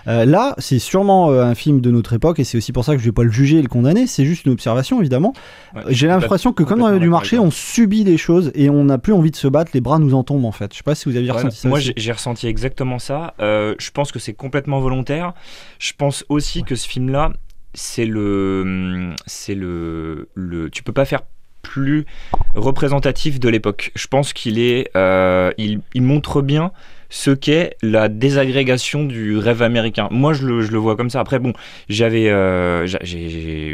Euh, 0.07 0.25
là, 0.25 0.55
c'est 0.57 0.79
sûrement 0.79 1.31
un 1.31 1.55
film 1.55 1.81
de 1.81 1.91
notre 1.91 2.13
époque, 2.13 2.39
et 2.39 2.43
c'est 2.43 2.57
aussi 2.57 2.71
pour 2.71 2.85
ça 2.85 2.93
que 2.93 2.99
je 2.99 3.05
vais 3.05 3.11
pas 3.11 3.23
le 3.23 3.31
juger 3.31 3.59
et 3.59 3.61
le 3.61 3.67
condamner, 3.67 4.07
c'est 4.07 4.25
juste 4.25 4.45
une 4.45 4.51
observation, 4.51 4.99
évidemment. 4.99 5.33
Ouais, 5.75 5.81
J'ai 5.89 6.07
l'impression 6.07 6.53
que 6.53 6.63
comme 6.63 6.79
dans 6.79 6.97
du 6.97 7.09
marché, 7.09 7.39
on 7.39 7.51
subit 7.51 8.03
des 8.03 8.17
choses 8.17 8.51
et 8.55 8.69
on 8.69 8.85
n'a 8.85 8.97
plus 8.97 9.13
envie 9.13 9.31
de 9.31 9.35
se 9.35 9.47
battre, 9.47 9.71
les 9.73 9.81
bras 9.81 9.99
nous 9.99 10.13
en 10.13 10.23
tombent 10.23 10.45
en 10.45 10.51
fait. 10.51 10.71
Je 10.73 10.77
sais 10.77 10.83
pas 10.83 10.95
si 10.95 11.09
vous 11.09 11.15
avez 11.15 11.23
Ouais, 11.23 11.31
ressenti 11.31 11.57
ça 11.57 11.69
moi, 11.69 11.79
j'ai 11.79 12.11
ressenti 12.11 12.47
exactement 12.47 12.72
ça. 12.99 13.33
Euh, 13.39 13.75
je 13.79 13.91
pense 13.91 14.11
que 14.11 14.19
c'est 14.19 14.33
complètement 14.33 14.79
volontaire. 14.79 15.33
Je 15.79 15.93
pense 15.97 16.25
aussi 16.29 16.63
que 16.63 16.75
ce 16.75 16.87
film-là, 16.87 17.33
c'est 17.73 18.05
le, 18.05 19.13
c'est 19.25 19.55
le, 19.55 20.29
le, 20.35 20.69
tu 20.69 20.83
peux 20.83 20.93
pas 20.93 21.05
faire 21.05 21.21
plus 21.61 22.05
représentatif 22.53 23.39
de 23.39 23.49
l'époque. 23.49 23.91
Je 23.95 24.07
pense 24.07 24.33
qu'il 24.33 24.59
est, 24.59 24.91
euh, 24.95 25.51
il, 25.57 25.81
il 25.93 26.03
montre 26.03 26.41
bien 26.41 26.71
ce 27.13 27.29
qu'est 27.29 27.77
la 27.83 28.09
désagrégation 28.09 29.03
du 29.03 29.37
rêve 29.37 29.61
américain. 29.61 30.07
Moi, 30.09 30.33
je 30.33 30.47
le, 30.47 30.77
vois 30.79 30.95
comme 30.95 31.11
ça. 31.11 31.19
Après, 31.19 31.37
bon, 31.37 31.53
j'avais, 31.87 32.27
euh, 32.27 32.87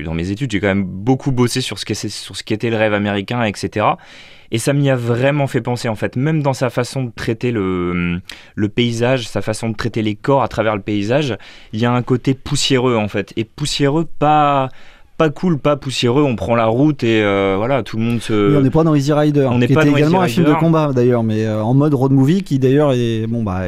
dans 0.04 0.14
mes 0.14 0.32
études, 0.32 0.52
j'ai 0.52 0.60
quand 0.60 0.68
même 0.68 0.84
beaucoup 0.84 1.32
bossé 1.32 1.62
sur 1.62 1.80
ce 1.80 1.86
qu'était 2.44 2.70
le 2.70 2.76
rêve 2.76 2.94
américain, 2.94 3.44
etc. 3.44 3.86
Et 4.52 4.58
ça 4.58 4.74
m'y 4.74 4.90
a 4.90 4.98
vraiment 4.98 5.48
fait 5.48 5.62
penser, 5.62 5.88
en 5.88 5.96
fait, 5.96 6.18
même 6.18 6.44
dans 6.44 6.52
sa 6.52 6.70
façon 6.70 7.06
de 7.06 7.12
traiter 7.16 7.52
le 7.54 8.22
paysage, 8.76 9.26
sa 9.26 9.42
façon 9.42 9.70
de 9.70 9.76
traiter 9.76 10.02
les 10.02 10.16
corps 10.16 10.44
à 10.44 10.50
travers 10.50 10.76
le 10.76 10.82
paysage, 10.82 11.38
il 11.72 11.80
y 11.80 11.86
a 11.86 11.94
un 11.94 12.02
côté 12.02 12.34
poussiéreux, 12.34 12.98
en 12.98 13.08
fait. 13.08 13.32
Et 13.38 13.46
poussiéreux, 13.46 14.04
pas, 14.04 14.68
pas 15.20 15.30
cool, 15.30 15.60
pas 15.60 15.76
poussiéreux, 15.76 16.24
on 16.24 16.36
prend 16.36 16.56
la 16.56 16.66
route 16.66 17.04
et 17.04 17.22
euh, 17.22 17.56
voilà, 17.58 17.84
tout 17.84 17.98
le 17.98 18.04
monde 18.04 18.22
se... 18.22 18.34
Oui, 18.52 18.56
on 18.58 18.62
n'est 18.62 18.70
pas 18.70 18.84
dans 18.84 18.96
Easy 18.96 19.12
Rider, 19.14 19.48
on 19.52 19.58
n'est 19.60 19.68
qui 19.68 19.74
pas 19.74 19.82
était 19.82 19.92
dans 19.92 19.98
également 19.98 20.24
Easy 20.26 20.40
un 20.40 20.44
film 20.46 20.56
de 20.56 20.60
combat 20.60 20.92
d'ailleurs, 20.96 21.24
mais 21.24 21.46
euh, 21.46 21.62
en 21.62 21.74
mode 21.74 21.94
road 21.94 22.12
movie 22.14 22.42
qui 22.42 22.58
d'ailleurs 22.58 22.94
est 22.94 23.28
bon 23.28 23.44
bah 23.44 23.64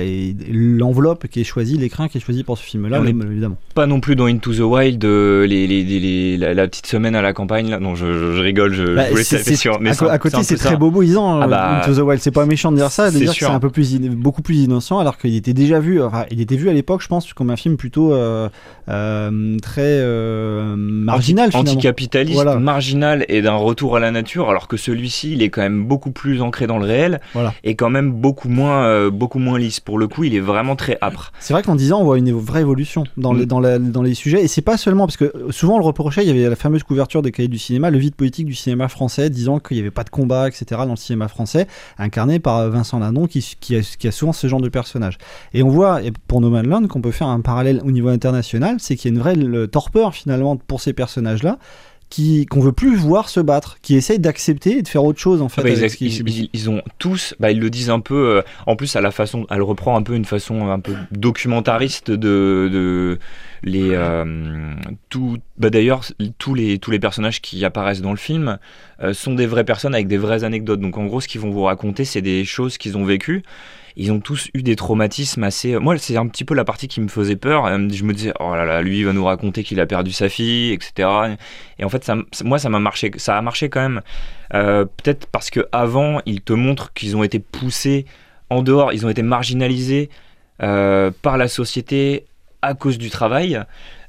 l'enveloppe 0.50 1.28
qui 1.28 1.42
est 1.42 1.44
choisie, 1.44 1.78
l'écran 1.78 2.08
qui 2.08 2.18
est 2.18 2.22
choisi 2.22 2.44
pour 2.44 2.58
ce 2.58 2.64
film-là, 2.64 3.02
évidemment. 3.06 3.58
pas 3.76 3.86
non 3.86 4.00
plus 4.00 4.16
dans 4.16 4.26
Into 4.26 4.54
the 4.54 4.60
Wild, 4.62 5.04
euh, 5.04 5.46
les, 5.46 5.68
les, 5.68 5.84
les- 5.84 6.00
les- 6.00 6.38
la, 6.38 6.54
la 6.54 6.68
petite 6.68 6.88
semaine 6.88 7.16
à 7.16 7.22
la 7.22 7.34
campagne. 7.34 7.70
Là. 7.70 7.80
Non, 7.80 7.96
je, 7.96 8.14
je- 8.14 8.32
je 8.34 8.42
rigole, 8.42 8.74
je, 8.74 8.96
Bah, 8.96 9.06
je 9.08 9.12
voulais 9.12 9.24
taper 9.24 9.56
sur. 9.56 9.80
Mais 9.82 9.90
à, 9.90 10.14
un- 10.14 10.18
côté, 10.18 10.38
c'est 10.44 10.56
très 10.56 10.78
boboisant. 10.78 11.42
Ah 11.42 11.48
bah, 11.48 11.82
Into 11.84 11.96
the 11.96 12.06
Wild, 12.06 12.22
c'est 12.22 12.32
pas 12.32 12.46
méchant 12.46 12.72
de 12.72 12.78
dire 12.78 12.92
ça, 12.92 13.08
de 13.08 13.12
c'est 13.18 13.20
dire 13.26 13.34
que 13.34 13.40
c'est 13.40 13.46
un 13.46 13.60
peu 13.60 13.70
plus 13.70 14.00
beaucoup 14.00 14.42
plus 14.42 14.56
innocent, 14.60 15.00
alors 15.00 15.18
qu'il 15.18 15.36
était 15.36 15.54
déjà 15.54 15.80
vu. 15.80 16.02
Enfin, 16.02 16.24
il 16.32 16.40
était 16.40 16.56
vu 16.56 16.70
à 16.70 16.74
l'époque, 16.74 17.02
je 17.02 17.08
pense, 17.10 17.34
comme 17.34 17.50
un 17.50 17.58
film 17.58 17.76
plutôt 17.76 18.10
très 18.12 19.82
euh, 19.82 20.76
marginal 21.42 21.52
finalement. 21.52 21.72
Anticapitaliste, 21.72 22.34
Voilà. 22.36 22.56
marginal 22.58 23.26
et 23.30 23.42
d'un 23.42 23.56
retour 23.56 23.96
à 23.96 24.00
la 24.00 24.12
nature, 24.12 24.50
alors 24.50 24.68
que 24.68 24.78
celui-ci, 24.78 25.34
il 25.34 25.42
est 25.44 25.50
quand 25.50 25.62
même 25.62 25.86
beaucoup 25.86 26.12
plus 26.12 26.42
ancré 26.42 26.68
dans 26.68 26.78
le 26.78 26.86
réel 26.86 27.20
Voilà. 27.34 27.54
et 27.64 27.76
quand 27.76 27.90
même 27.90 28.12
beaucoup 28.12 28.50
moins, 28.50 28.84
euh, 28.84 29.10
beaucoup 29.10 29.40
moins 29.40 29.58
lisse. 29.60 29.80
Pour 29.80 29.98
le 30.00 30.08
coup, 30.08 30.24
il 30.24 30.36
est 30.36 30.40
vraiment 30.40 30.76
très 30.76 30.98
âpre. 31.02 31.32
C'est 31.40 31.54
vrai 31.54 31.64
qu'en 31.64 31.76
10 31.76 31.94
ans, 31.94 32.02
on 32.02 32.04
voit 32.06 32.18
une 32.18 32.32
vraie 32.32 32.62
évolution 32.62 33.04
dans, 33.18 33.34
les, 33.34 33.44
Mm. 33.44 33.48
dans, 33.48 33.60
la- 33.60 33.80
dans 33.80 34.02
les 34.02 34.14
sujets. 34.14 34.44
Et 34.44 34.48
c'est 34.48 34.62
pas 34.62 34.78
seulement 34.78 35.06
parce 35.06 35.18
que 35.18 35.26
euh, 35.26 35.52
souvent 35.52 35.76
on 35.76 35.80
le 35.80 35.86
reprochait, 35.86 36.24
il 36.24 36.28
y 36.28 36.32
avait 36.32 36.50
la 36.50 36.56
fameuse 36.56 36.84
couverture 36.84 37.22
des 37.22 37.32
cahiers 37.32 37.48
du 37.50 37.58
cinéma, 37.60 37.90
le 37.90 37.98
vide 37.98 38.16
politique 38.16 38.46
du 38.46 38.56
cinéma 38.56 38.88
français, 38.88 39.30
disant 39.30 39.60
qu'il 39.60 39.78
n'y 39.78 39.82
avait 39.82 39.92
pas 39.92 40.04
de 40.04 40.10
combat, 40.10 40.48
etc. 40.48 40.66
dans 40.86 40.92
le 40.92 40.96
cinéma 40.96 41.28
français, 41.28 41.68
incarné 41.98 42.40
par 42.40 42.58
euh, 42.60 42.70
Vincent 42.70 43.00
Lindon 43.00 43.28
qui, 43.28 43.56
qui, 43.60 43.76
a, 43.76 43.82
qui 43.82 44.08
a 44.08 44.12
souvent 44.12 44.34
ce 44.34 44.48
genre 44.48 44.62
de 44.62 44.70
personnage. 44.70 45.18
Et 45.54 45.64
on 45.64 45.70
voit, 45.70 46.02
et 46.04 46.12
pour 46.28 46.42
No 46.42 46.50
Man 46.50 46.68
Land, 46.68 46.88
qu'on 46.88 47.02
peut 47.02 47.12
faire 47.12 47.28
un 47.28 47.42
parallèle 47.42 47.82
au 47.86 47.92
niveau 47.92 48.10
international, 48.10 48.76
c'est 48.80 48.96
qu'il 48.96 49.12
y 49.12 49.14
a 49.14 49.16
une 49.18 49.22
vraie 49.22 49.68
torpeur 49.68 50.14
finalement 50.14 50.56
pour 50.58 50.82
ces 50.82 50.94
personnages-là 51.32 51.58
qui 52.10 52.46
qu'on 52.46 52.60
veut 52.60 52.74
plus 52.74 52.98
voir 52.98 53.30
se 53.30 53.40
battre, 53.40 53.78
qui 53.82 53.96
essayent 53.96 54.20
d'accepter 54.20 54.80
et 54.80 54.82
de 54.82 54.88
faire 54.90 55.06
autre 55.06 55.20
chose 55.20 55.42
en 55.42 55.48
fait. 55.48 55.62
Ah 55.62 55.64
bah, 55.64 55.70
ils, 55.70 55.90
subissent. 55.90 56.20
ils- 56.40 56.50
ils 56.52 56.70
ont 56.70 56.82
tous, 57.00 57.36
bah, 57.40 57.52
ils 57.52 57.60
le 57.62 57.70
disent 57.70 57.90
un 57.90 58.02
peu, 58.02 58.16
euh, 58.40 58.42
en 58.68 58.76
plus 58.76 58.98
à 58.98 59.02
la 59.02 59.12
façon, 59.12 59.48
elle 59.50 59.62
reprend 59.62 59.96
un 59.96 60.04
peu 60.04 60.14
une 60.16 60.26
façon 60.26 60.70
un 60.70 60.80
peu 60.82 60.94
documentariste 61.12 62.12
de, 62.12 62.70
de 62.70 63.18
les, 63.64 63.92
euh, 63.94 64.74
tout, 65.10 65.38
bah, 65.58 65.70
d'ailleurs 65.70 66.04
tous 66.38 66.54
les 66.54 66.80
tous 66.80 66.92
les 66.92 67.00
personnages 67.00 67.40
qui 67.42 67.64
apparaissent 67.64 68.02
dans 68.02 68.12
le 68.12 68.18
film 68.18 68.58
euh, 69.02 69.14
sont 69.14 69.34
des 69.34 69.46
vraies 69.46 69.64
personnes 69.64 69.94
avec 69.96 70.08
des 70.10 70.18
vraies 70.18 70.44
anecdotes. 70.44 70.82
Donc 70.82 70.98
en 70.98 71.06
gros, 71.06 71.22
ce 71.22 71.30
qu'ils 71.30 71.40
vont 71.40 71.52
vous 71.52 71.64
raconter, 71.64 72.04
c'est 72.04 72.22
des 72.22 72.44
choses 72.44 72.78
qu'ils 72.78 72.98
ont 72.98 73.06
vécues. 73.06 73.42
Ils 73.96 74.12
ont 74.12 74.20
tous 74.20 74.50
eu 74.54 74.64
des 74.64 74.76
traumatismes 74.76 75.44
assez. 75.44 75.78
Moi, 75.78 75.98
c'est 75.98 76.18
un 76.18 76.28
petit 76.28 76.46
peu 76.46 76.54
la 76.54 76.64
partie 76.64 76.88
qui 76.88 77.02
me 77.02 77.08
faisait 77.08 77.36
peur. 77.36 77.66
Euh, 77.66 77.78
Je 77.92 78.04
me 78.04 78.14
disais, 78.14 78.34
oh 78.40 78.56
là 78.56 78.66
là, 78.66 78.82
lui, 78.82 79.00
il 79.00 79.06
va 79.06 79.14
nous 79.14 79.26
raconter 79.26 79.64
qu'il 79.64 79.80
a 79.80 79.86
perdu 79.86 80.12
sa 80.12 80.30
fille, 80.30 80.72
etc. 80.72 81.10
Et 81.80 81.84
en 81.84 81.90
fait, 81.90 82.10
moi, 82.44 82.60
ça 82.60 82.70
m'a 82.70 82.80
marché. 82.80 83.12
Ça 83.18 83.38
a 83.38 83.42
marché 83.42 83.70
quand 83.70 83.82
même. 83.82 84.02
Euh, 84.54 84.86
Peut-être 84.86 85.28
parce 85.28 85.50
que 85.50 85.68
avant, 85.72 86.22
ils 86.26 86.42
te 86.42 86.54
montrent 86.54 86.94
qu'ils 86.94 87.16
ont 87.16 87.24
été 87.24 87.40
poussés 87.40 88.06
en 88.50 88.62
dehors, 88.62 88.92
ils 88.94 89.06
ont 89.06 89.10
été 89.10 89.22
marginalisés 89.22 90.10
euh, 90.62 91.10
par 91.22 91.38
la 91.38 91.48
société 91.48 92.26
à 92.62 92.74
cause 92.76 92.98
du 92.98 93.10
travail, 93.10 93.60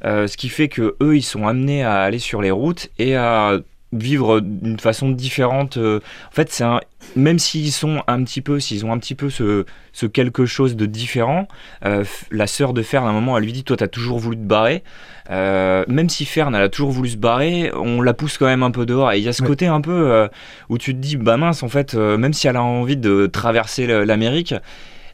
euh, 0.04 0.26
ce 0.26 0.36
qui 0.36 0.48
fait 0.48 0.68
que 0.68 0.96
eux, 1.00 1.16
ils 1.16 1.22
sont 1.22 1.46
amenés 1.46 1.84
à 1.84 2.02
aller 2.02 2.18
sur 2.18 2.42
les 2.42 2.50
routes 2.50 2.90
et 2.98 3.16
à 3.16 3.58
vivre 3.92 4.40
d'une 4.40 4.78
façon 4.78 5.10
différente. 5.10 5.76
euh. 5.76 6.00
En 6.28 6.34
fait, 6.34 6.50
c'est 6.50 6.64
un, 6.64 6.80
même 7.16 7.38
s'ils 7.38 7.72
sont 7.72 8.02
un 8.06 8.22
petit 8.24 8.40
peu, 8.40 8.58
s'ils 8.60 8.86
ont 8.86 8.92
un 8.92 8.98
petit 8.98 9.14
peu 9.14 9.28
ce, 9.30 9.64
ce 9.92 10.06
quelque 10.06 10.46
chose 10.46 10.76
de 10.76 10.86
différent, 10.86 11.46
euh, 11.84 12.04
la 12.30 12.46
sœur 12.46 12.72
de 12.72 12.82
Fern, 12.82 13.06
à 13.06 13.10
un 13.10 13.12
moment, 13.12 13.36
elle 13.36 13.44
lui 13.44 13.52
dit, 13.52 13.64
toi, 13.64 13.76
t'as 13.76 13.88
toujours 13.88 14.18
voulu 14.18 14.36
te 14.36 14.42
barrer. 14.42 14.82
Euh, 15.30 15.84
même 15.88 16.08
si 16.08 16.24
Fern, 16.24 16.54
elle 16.54 16.62
a 16.62 16.68
toujours 16.68 16.90
voulu 16.90 17.10
se 17.10 17.16
barrer, 17.16 17.70
on 17.74 18.00
la 18.00 18.14
pousse 18.14 18.38
quand 18.38 18.46
même 18.46 18.62
un 18.62 18.70
peu 18.70 18.86
dehors. 18.86 19.12
Et 19.12 19.18
il 19.18 19.24
y 19.24 19.28
a 19.28 19.32
ce 19.32 19.42
Ouais. 19.42 19.48
côté 19.48 19.66
un 19.66 19.80
peu 19.80 20.10
euh, 20.10 20.28
où 20.68 20.78
tu 20.78 20.94
te 20.94 20.98
dis, 20.98 21.16
bah 21.16 21.36
mince, 21.36 21.62
en 21.62 21.68
fait, 21.68 21.94
même 21.94 22.32
si 22.32 22.48
elle 22.48 22.56
a 22.56 22.62
envie 22.62 22.96
de 22.96 23.26
traverser 23.26 23.86
l'Amérique, 24.04 24.54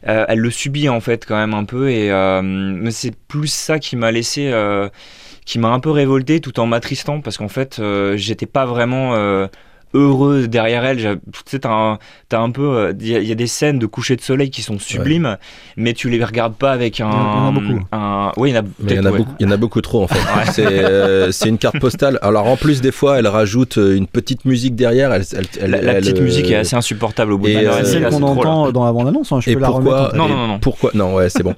elle 0.03 0.39
le 0.39 0.49
subit 0.49 0.87
en 0.87 1.01
fait 1.01 1.25
quand 1.25 1.35
même 1.35 1.53
un 1.53 1.65
peu. 1.65 1.89
Et 1.91 2.09
mais 2.41 2.91
c'est 2.91 3.13
plus 3.27 3.51
ça 3.51 3.79
qui 3.79 3.95
m'a 3.97 4.11
laissé, 4.11 4.49
qui 5.49 5.57
m'a 5.57 5.69
un 5.69 5.79
peu 5.79 5.89
révolté 5.89 6.41
tout 6.41 6.59
en 6.59 6.67
m'attristant 6.67 7.21
parce 7.21 7.39
qu'en 7.39 7.47
fait, 7.47 7.79
euh, 7.79 8.15
j'étais 8.15 8.45
pas 8.45 8.67
vraiment. 8.67 9.47
Heureux 9.93 10.47
derrière 10.47 10.85
elle 10.85 10.97
tu 10.97 11.39
sais 11.45 11.59
t'as 11.59 11.71
un, 11.71 11.99
t'as 12.29 12.39
un 12.39 12.51
peu 12.51 12.61
euh, 12.77 12.93
il 12.99 13.07
y, 13.07 13.15
a- 13.15 13.19
il 13.19 13.27
y 13.27 13.31
a 13.31 13.35
des 13.35 13.47
scènes 13.47 13.79
de 13.79 13.85
coucher 13.85 14.15
de 14.15 14.21
soleil 14.21 14.49
qui 14.49 14.61
sont 14.61 14.77
sublimes 14.79 15.37
mais 15.77 15.93
tu 15.93 16.09
les 16.09 16.23
regardes 16.23 16.55
pas 16.55 16.71
avec 16.71 16.99
un 17.01 17.09
Il 17.09 17.13
y 17.13 17.15
en 17.15 17.47
a 17.47 17.51
beaucoup. 17.51 17.85
un 17.91 18.31
oui 18.37 18.49
il 18.51 18.53
y 18.55 18.57
en 18.57 18.61
a 18.61 18.63
Mais 18.63 18.69
il 18.79 18.83
y, 18.83 18.87
peut-être, 18.87 19.01
en 19.01 19.05
a 19.07 19.11
ouais. 19.11 19.17
beaucoup, 19.17 19.31
il 19.39 19.45
y 19.45 19.49
en 19.49 19.51
a 19.51 19.57
beaucoup 19.57 19.81
trop 19.81 20.03
en 20.03 20.07
fait. 20.07 20.19
C'est 20.51 20.65
euh, 20.65 21.31
c'est 21.31 21.49
une 21.49 21.57
carte 21.57 21.79
postale. 21.79 22.19
Alors 22.21 22.47
en 22.47 22.55
plus 22.57 22.81
des 22.81 22.91
fois, 22.91 23.19
elle 23.19 23.27
rajoute 23.27 23.77
euh, 23.77 23.95
une 23.95 24.07
petite 24.07 24.45
musique 24.45 24.75
derrière. 24.75 25.11
Elle, 25.13 25.23
elle- 25.33 25.45
elle- 25.61 25.71
la, 25.71 25.81
la 25.81 25.93
elle, 25.93 26.01
petite 26.03 26.19
euh, 26.19 26.23
musique 26.23 26.49
est 26.51 26.55
assez 26.55 26.75
insupportable 26.75 27.33
au 27.33 27.37
bout 27.37 27.47
et, 27.47 27.53
C'est 27.53 27.61
demie, 27.63 27.85
celle 27.85 28.09
qu'on 28.09 28.19
là. 28.19 28.25
entend 28.27 28.71
dans 28.71 28.85
la 28.85 28.91
bande-annonce. 28.93 29.31
hein, 29.31 29.39
Je 29.41 29.49
Et 29.51 29.53
peux 29.55 29.59
la 29.61 29.67
pourquoi 29.67 30.07
remettre. 30.09 30.15
en 30.15 30.27
Non, 30.27 30.35
non, 30.35 30.47
non. 30.47 30.59
Pourquoi 30.59 30.91
Non, 30.93 31.15
ouais, 31.15 31.29
c'est 31.29 31.43
bon. 31.43 31.55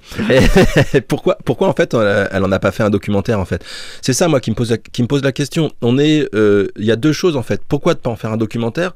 Et 0.93 1.01
pourquoi, 1.01 1.37
pourquoi 1.45 1.67
en 1.69 1.73
fait, 1.73 1.93
elle, 1.93 2.43
en 2.43 2.51
a 2.51 2.59
pas 2.59 2.71
fait 2.71 2.83
un 2.83 2.89
documentaire 2.89 3.39
en 3.39 3.45
fait? 3.45 3.63
C'est 4.01 4.13
ça 4.13 4.27
moi 4.27 4.39
qui 4.39 4.51
me 4.51 4.55
pose 4.55 4.71
la, 4.71 4.77
qui 4.77 5.01
me 5.01 5.07
pose 5.07 5.23
la 5.23 5.31
question. 5.31 5.71
On 5.81 5.97
est, 5.97 6.27
euh, 6.35 6.67
il 6.77 6.85
y 6.85 6.91
a 6.91 6.95
deux 6.95 7.13
choses 7.13 7.35
en 7.37 7.43
fait. 7.43 7.61
Pourquoi 7.67 7.93
ne 7.93 7.99
pas 7.99 8.09
en 8.09 8.15
faire 8.21 8.31
un 8.31 8.37
documentaire. 8.37 8.93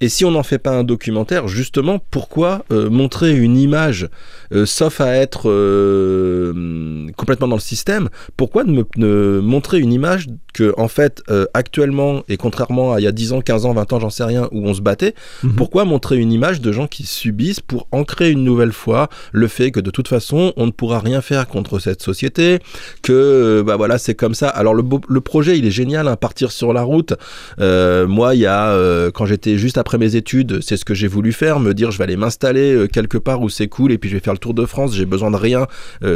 Et 0.00 0.08
si 0.08 0.24
on 0.24 0.30
n'en 0.30 0.42
fait 0.42 0.58
pas 0.58 0.70
un 0.70 0.84
documentaire, 0.84 1.48
justement, 1.48 1.98
pourquoi 2.10 2.64
euh, 2.70 2.90
montrer 2.90 3.36
une 3.36 3.56
image, 3.56 4.08
euh, 4.52 4.66
sauf 4.66 5.00
à 5.00 5.14
être 5.16 5.50
euh, 5.50 7.05
complètement 7.26 7.48
dans 7.48 7.56
le 7.56 7.60
système 7.60 8.08
Pourquoi 8.36 8.62
ne, 8.64 8.72
me- 8.72 8.84
ne 8.96 9.40
montrer 9.40 9.80
une 9.80 9.92
image 9.92 10.26
que 10.54 10.72
en 10.78 10.86
fait 10.88 11.22
euh, 11.28 11.44
actuellement 11.54 12.22
et 12.28 12.36
contrairement 12.36 12.92
à 12.92 13.00
il 13.00 13.02
y 13.02 13.06
a 13.08 13.12
10 13.12 13.32
ans, 13.32 13.40
15 13.40 13.66
ans, 13.66 13.72
20 13.74 13.92
ans, 13.92 14.00
j'en 14.00 14.10
sais 14.10 14.22
rien, 14.24 14.48
où 14.52 14.66
on 14.66 14.72
se 14.74 14.80
battait, 14.80 15.14
Mhm. 15.42 15.54
pourquoi 15.56 15.84
montrer 15.84 16.16
une 16.18 16.32
image 16.32 16.60
de 16.60 16.70
gens 16.72 16.86
qui 16.86 17.04
subissent 17.04 17.60
pour 17.60 17.88
ancrer 17.90 18.30
une 18.30 18.44
nouvelle 18.44 18.72
fois 18.72 19.08
le 19.32 19.48
fait 19.48 19.70
que 19.72 19.80
de 19.80 19.90
toute 19.90 20.06
façon 20.08 20.52
on 20.56 20.66
ne 20.66 20.70
pourra 20.70 21.00
rien 21.00 21.20
faire 21.20 21.46
contre 21.48 21.78
cette 21.80 22.00
société, 22.00 22.60
que 23.02 23.12
euh, 23.12 23.62
bah 23.64 23.76
voilà 23.76 23.98
c'est 23.98 24.14
comme 24.14 24.34
ça. 24.34 24.48
Alors 24.48 24.72
le, 24.74 25.20
projet 25.20 25.58
il 25.58 25.66
est 25.66 25.70
génial, 25.72 26.06
hein, 26.08 26.16
partir 26.16 26.52
sur 26.52 26.72
la 26.72 26.82
route. 26.82 27.12
Euh, 27.60 28.06
moi 28.06 28.34
il 28.36 28.40
y 28.40 28.46
a 28.46 28.68
euh, 28.70 29.10
quand 29.10 29.26
j'étais 29.26 29.58
juste 29.58 29.78
après 29.78 29.98
mes 29.98 30.14
études, 30.16 30.60
c'est 30.62 30.76
ce 30.76 30.84
que 30.84 30.94
j'ai 30.94 31.08
voulu 31.08 31.32
faire, 31.32 31.58
me 31.60 31.74
dire 31.74 31.90
je 31.90 31.98
vais 31.98 32.04
aller 32.04 32.16
m'installer 32.16 32.86
quelque 32.92 33.18
part 33.18 33.40
où 33.42 33.48
c'est 33.48 33.68
cool 33.68 33.90
et 33.92 33.98
puis 33.98 34.08
je 34.08 34.14
vais 34.14 34.20
faire 34.20 34.32
le 34.32 34.38
tour 34.38 34.54
de 34.54 34.64
France. 34.64 34.94
J'ai 34.94 35.06
besoin 35.06 35.30
de 35.32 35.36
rien, 35.36 35.66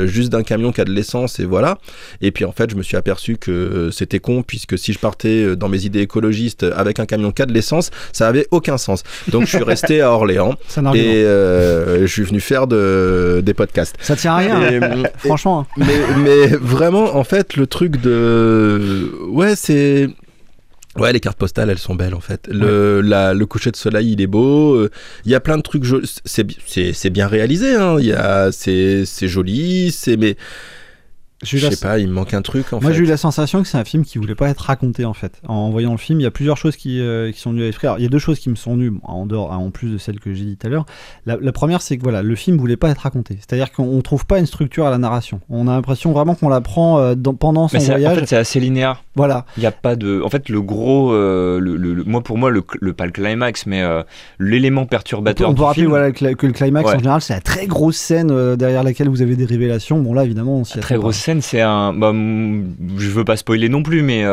juste 0.04 0.30
d'un 0.30 0.42
camion 0.42 0.70
qui 0.72 0.80
a 0.80 0.84
de 0.84 0.92
l'essence 1.00 1.40
et 1.40 1.44
voilà. 1.44 1.78
Et 2.20 2.30
puis 2.30 2.44
en 2.44 2.52
fait 2.52 2.70
je 2.70 2.76
me 2.76 2.82
suis 2.82 2.96
aperçu 2.96 3.36
que 3.36 3.50
euh, 3.50 3.90
c'était 3.90 4.20
con 4.20 4.42
puisque 4.42 4.78
si 4.78 4.92
je 4.92 4.98
partais 4.98 5.42
euh, 5.44 5.56
dans 5.56 5.68
mes 5.68 5.84
idées 5.84 6.00
écologistes 6.00 6.62
avec 6.76 7.00
un 7.00 7.06
camion 7.06 7.32
a 7.38 7.46
de 7.46 7.52
l'essence, 7.52 7.90
ça 8.12 8.28
avait 8.28 8.46
aucun 8.50 8.76
sens. 8.78 9.02
Donc 9.28 9.42
je 9.46 9.56
suis 9.56 9.64
resté 9.64 10.00
à 10.02 10.10
Orléans 10.12 10.54
et 10.94 11.24
euh, 11.24 12.02
je 12.02 12.06
suis 12.12 12.22
venu 12.24 12.40
faire 12.40 12.66
de, 12.66 13.40
des 13.44 13.54
podcasts. 13.54 13.96
Ça 14.00 14.14
tient 14.16 14.34
à 14.34 14.36
rien. 14.38 14.70
Et, 14.70 14.76
hein. 14.76 15.02
Franchement. 15.18 15.60
hein. 15.60 15.66
mais, 15.86 15.98
mais 16.18 16.46
vraiment, 16.48 17.16
en 17.16 17.24
fait, 17.24 17.56
le 17.56 17.66
truc 17.66 18.00
de. 18.00 19.10
Ouais, 19.28 19.56
c'est. 19.56 20.08
Ouais, 20.96 21.12
les 21.12 21.20
cartes 21.20 21.38
postales, 21.38 21.70
elles 21.70 21.78
sont 21.78 21.94
belles 21.94 22.14
en 22.14 22.20
fait. 22.20 22.48
Le, 22.50 23.00
la- 23.00 23.32
le 23.32 23.46
coucher 23.46 23.70
de 23.70 23.76
soleil, 23.76 24.12
il 24.12 24.20
est 24.20 24.26
beau. 24.26 24.74
euh, 24.74 24.90
Il 25.24 25.30
y 25.30 25.34
a 25.36 25.40
plein 25.40 25.56
de 25.56 25.62
trucs. 25.62 25.84
C'est 26.24 27.10
bien 27.10 27.28
réalisé. 27.28 27.74
Hein. 27.76 27.96
Il 28.00 28.06
y 28.06 28.12
a- 28.12 28.50
C'est 28.52 29.04
c'est 29.06 29.28
joli. 29.28 29.92
C'est 29.92 30.16
mais 30.16 30.36
J'ai 31.42 31.56
eu 31.56 31.60
je 31.60 31.66
la- 31.66 31.72
sais 31.72 31.80
pas. 31.86 31.98
Il 31.98 32.08
me 32.08 32.12
manque 32.12 32.34
un 32.34 32.42
truc 32.42 32.72
en 32.72 32.80
Moi, 32.82 32.92
j'ai 32.92 33.00
eu 33.00 33.06
la 33.06 33.16
sensation 33.16 33.62
que 33.62 33.68
c'est 33.68 33.78
un 33.78 33.84
film 33.84 34.04
qui 34.04 34.18
voulait 34.18 34.34
pas 34.34 34.48
être 34.50 34.60
raconté 34.60 35.04
en 35.06 35.14
fait. 35.14 35.40
En 35.48 35.70
voyant 35.70 35.92
le 35.92 35.96
film, 35.96 36.20
il 36.20 36.24
y 36.24 36.26
a 36.26 36.30
plusieurs 36.30 36.56
choses 36.58 36.76
qui, 36.76 37.00
euh, 37.00 37.32
qui 37.32 37.40
sont 37.40 37.50
venues 37.50 37.62
à 37.62 37.66
l'esprit. 37.66 37.86
Alors, 37.86 37.98
Il 37.98 38.02
y 38.02 38.06
a 38.06 38.10
deux 38.10 38.18
choses 38.18 38.38
qui 38.38 38.50
me 38.50 38.56
sont 38.56 38.74
venues 38.74 38.92
en 39.04 39.24
dehors, 39.24 39.50
en 39.52 39.70
plus 39.70 39.90
de 39.90 39.96
celles 39.98 40.20
que 40.20 40.34
j'ai 40.34 40.44
dit 40.44 40.56
tout 40.58 40.66
à 40.66 40.70
l'heure. 40.70 40.84
La, 41.26 41.38
la 41.40 41.52
première, 41.52 41.80
c'est 41.82 41.96
que 41.96 42.02
voilà, 42.02 42.22
le 42.22 42.34
film 42.36 42.58
voulait 42.58 42.76
pas 42.76 42.90
être 42.90 42.98
raconté. 42.98 43.36
C'est-à-dire 43.38 43.72
qu'on 43.72 43.84
on 43.84 44.02
trouve 44.02 44.26
pas 44.26 44.38
une 44.38 44.46
structure 44.46 44.86
à 44.86 44.90
la 44.90 44.98
narration. 44.98 45.40
On 45.48 45.66
a 45.66 45.72
l'impression 45.72 46.12
vraiment 46.12 46.34
qu'on 46.34 46.48
la 46.50 46.60
prend 46.60 46.98
euh, 46.98 47.14
dans- 47.14 47.34
pendant 47.34 47.68
son 47.68 47.76
Mais 47.76 47.80
c'est- 47.80 47.90
en 47.92 47.94
voyage. 47.94 48.18
fait 48.18 48.26
c'est 48.26 48.36
assez 48.36 48.60
linéaire 48.60 49.02
voilà. 49.20 49.44
Il 49.56 49.62
y 49.62 49.66
a 49.66 49.70
pas 49.72 49.96
de. 49.96 50.20
En 50.22 50.28
fait, 50.30 50.48
le 50.48 50.60
gros. 50.60 51.12
euh, 51.12 51.58
le, 51.60 52.02
moi, 52.04 52.22
pour 52.22 52.38
moi, 52.38 52.50
le, 52.50 52.62
le- 52.80 52.92
pas 52.92 53.06
le 53.06 53.12
climax, 53.12 53.66
mais 53.66 53.82
euh, 53.82 54.02
l'élément 54.38 54.82
On 54.82 54.84
peut, 54.84 54.90
perturbateur. 54.90 55.48
on 55.48 55.52
peut 55.52 55.58
du 55.58 55.62
rappeler 55.62 55.80
film, 55.82 55.90
voilà, 55.90 56.10
que, 56.12 56.46
le 56.46 56.52
climax 56.52 56.88
Ouais. 56.88 56.94
en 56.96 56.98
général, 56.98 57.20
c'est 57.20 57.34
la 57.34 57.40
très 57.40 57.66
grosse 57.66 57.96
scène 57.96 58.30
euh, 58.30 58.56
derrière 58.56 58.82
laquelle 58.82 59.08
vous 59.08 59.22
avez 59.22 59.36
des 59.36 59.44
révélations. 59.44 59.98
Bon 60.00 60.14
là, 60.14 60.24
évidemment, 60.24 60.56
on 60.58 60.64
s'y 60.64 60.76
La 60.76 60.82
très 60.82 60.94
pas. 60.96 61.00
grosse 61.02 61.16
scène, 61.16 61.40
c'est 61.42 61.60
un. 61.60 61.92
Bah, 61.92 62.12
je 62.12 63.08
veux 63.10 63.24
pas 63.24 63.36
spoiler 63.36 63.68
non 63.68 63.82
plus, 63.82 64.02
mais 64.02 64.24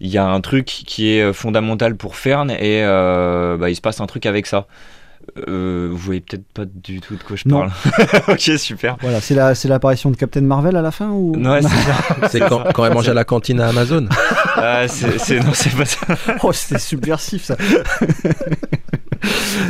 il 0.00 0.08
y 0.08 0.18
a 0.18 0.26
un 0.28 0.40
truc 0.40 0.66
qui 0.66 1.10
est 1.10 1.32
fondamental 1.32 1.96
pour 1.96 2.16
Fern 2.16 2.50
et 2.50 2.82
bah, 2.84 3.70
il 3.70 3.74
se 3.76 3.80
passe 3.80 4.00
un 4.00 4.06
truc 4.06 4.26
avec 4.26 4.46
ça. 4.46 4.66
Euh, 5.46 5.88
vous 5.90 5.96
voyez 5.98 6.20
peut-être 6.20 6.46
pas 6.52 6.64
du 6.64 7.00
tout 7.00 7.14
de 7.14 7.22
quoi 7.22 7.36
je 7.36 7.48
Non. 7.48 7.60
parle. 7.68 7.72
ok, 8.28 8.40
super. 8.58 8.96
Voilà, 9.00 9.20
c'est 9.20 9.34
la, 9.34 9.54
c'est 9.54 9.68
l'apparition 9.68 10.10
de 10.10 10.16
Captain 10.16 10.40
Marvel 10.40 10.74
à 10.76 10.82
la 10.82 10.90
fin 10.90 11.10
ou? 11.10 11.32
Ouais, 11.36 11.60
c'est 11.62 11.68
ça. 11.68 12.28
C'est 12.30 12.40
quand, 12.40 12.64
quand 12.72 12.84
elle 12.86 12.94
mangeait 12.94 13.10
à 13.10 13.14
la 13.14 13.24
cantine 13.24 13.60
à 13.60 13.68
Amazon. 13.68 14.08
Ah, 14.60 14.88
c'est, 14.88 15.18
c'est- 15.20 15.38
non, 15.38 15.52
c'est 15.54 15.70
pas 15.76 15.84
ça. 15.84 16.00
Oh, 16.42 16.52
c'était 16.52 16.80
subversif 16.80 17.44
ça. 17.44 17.56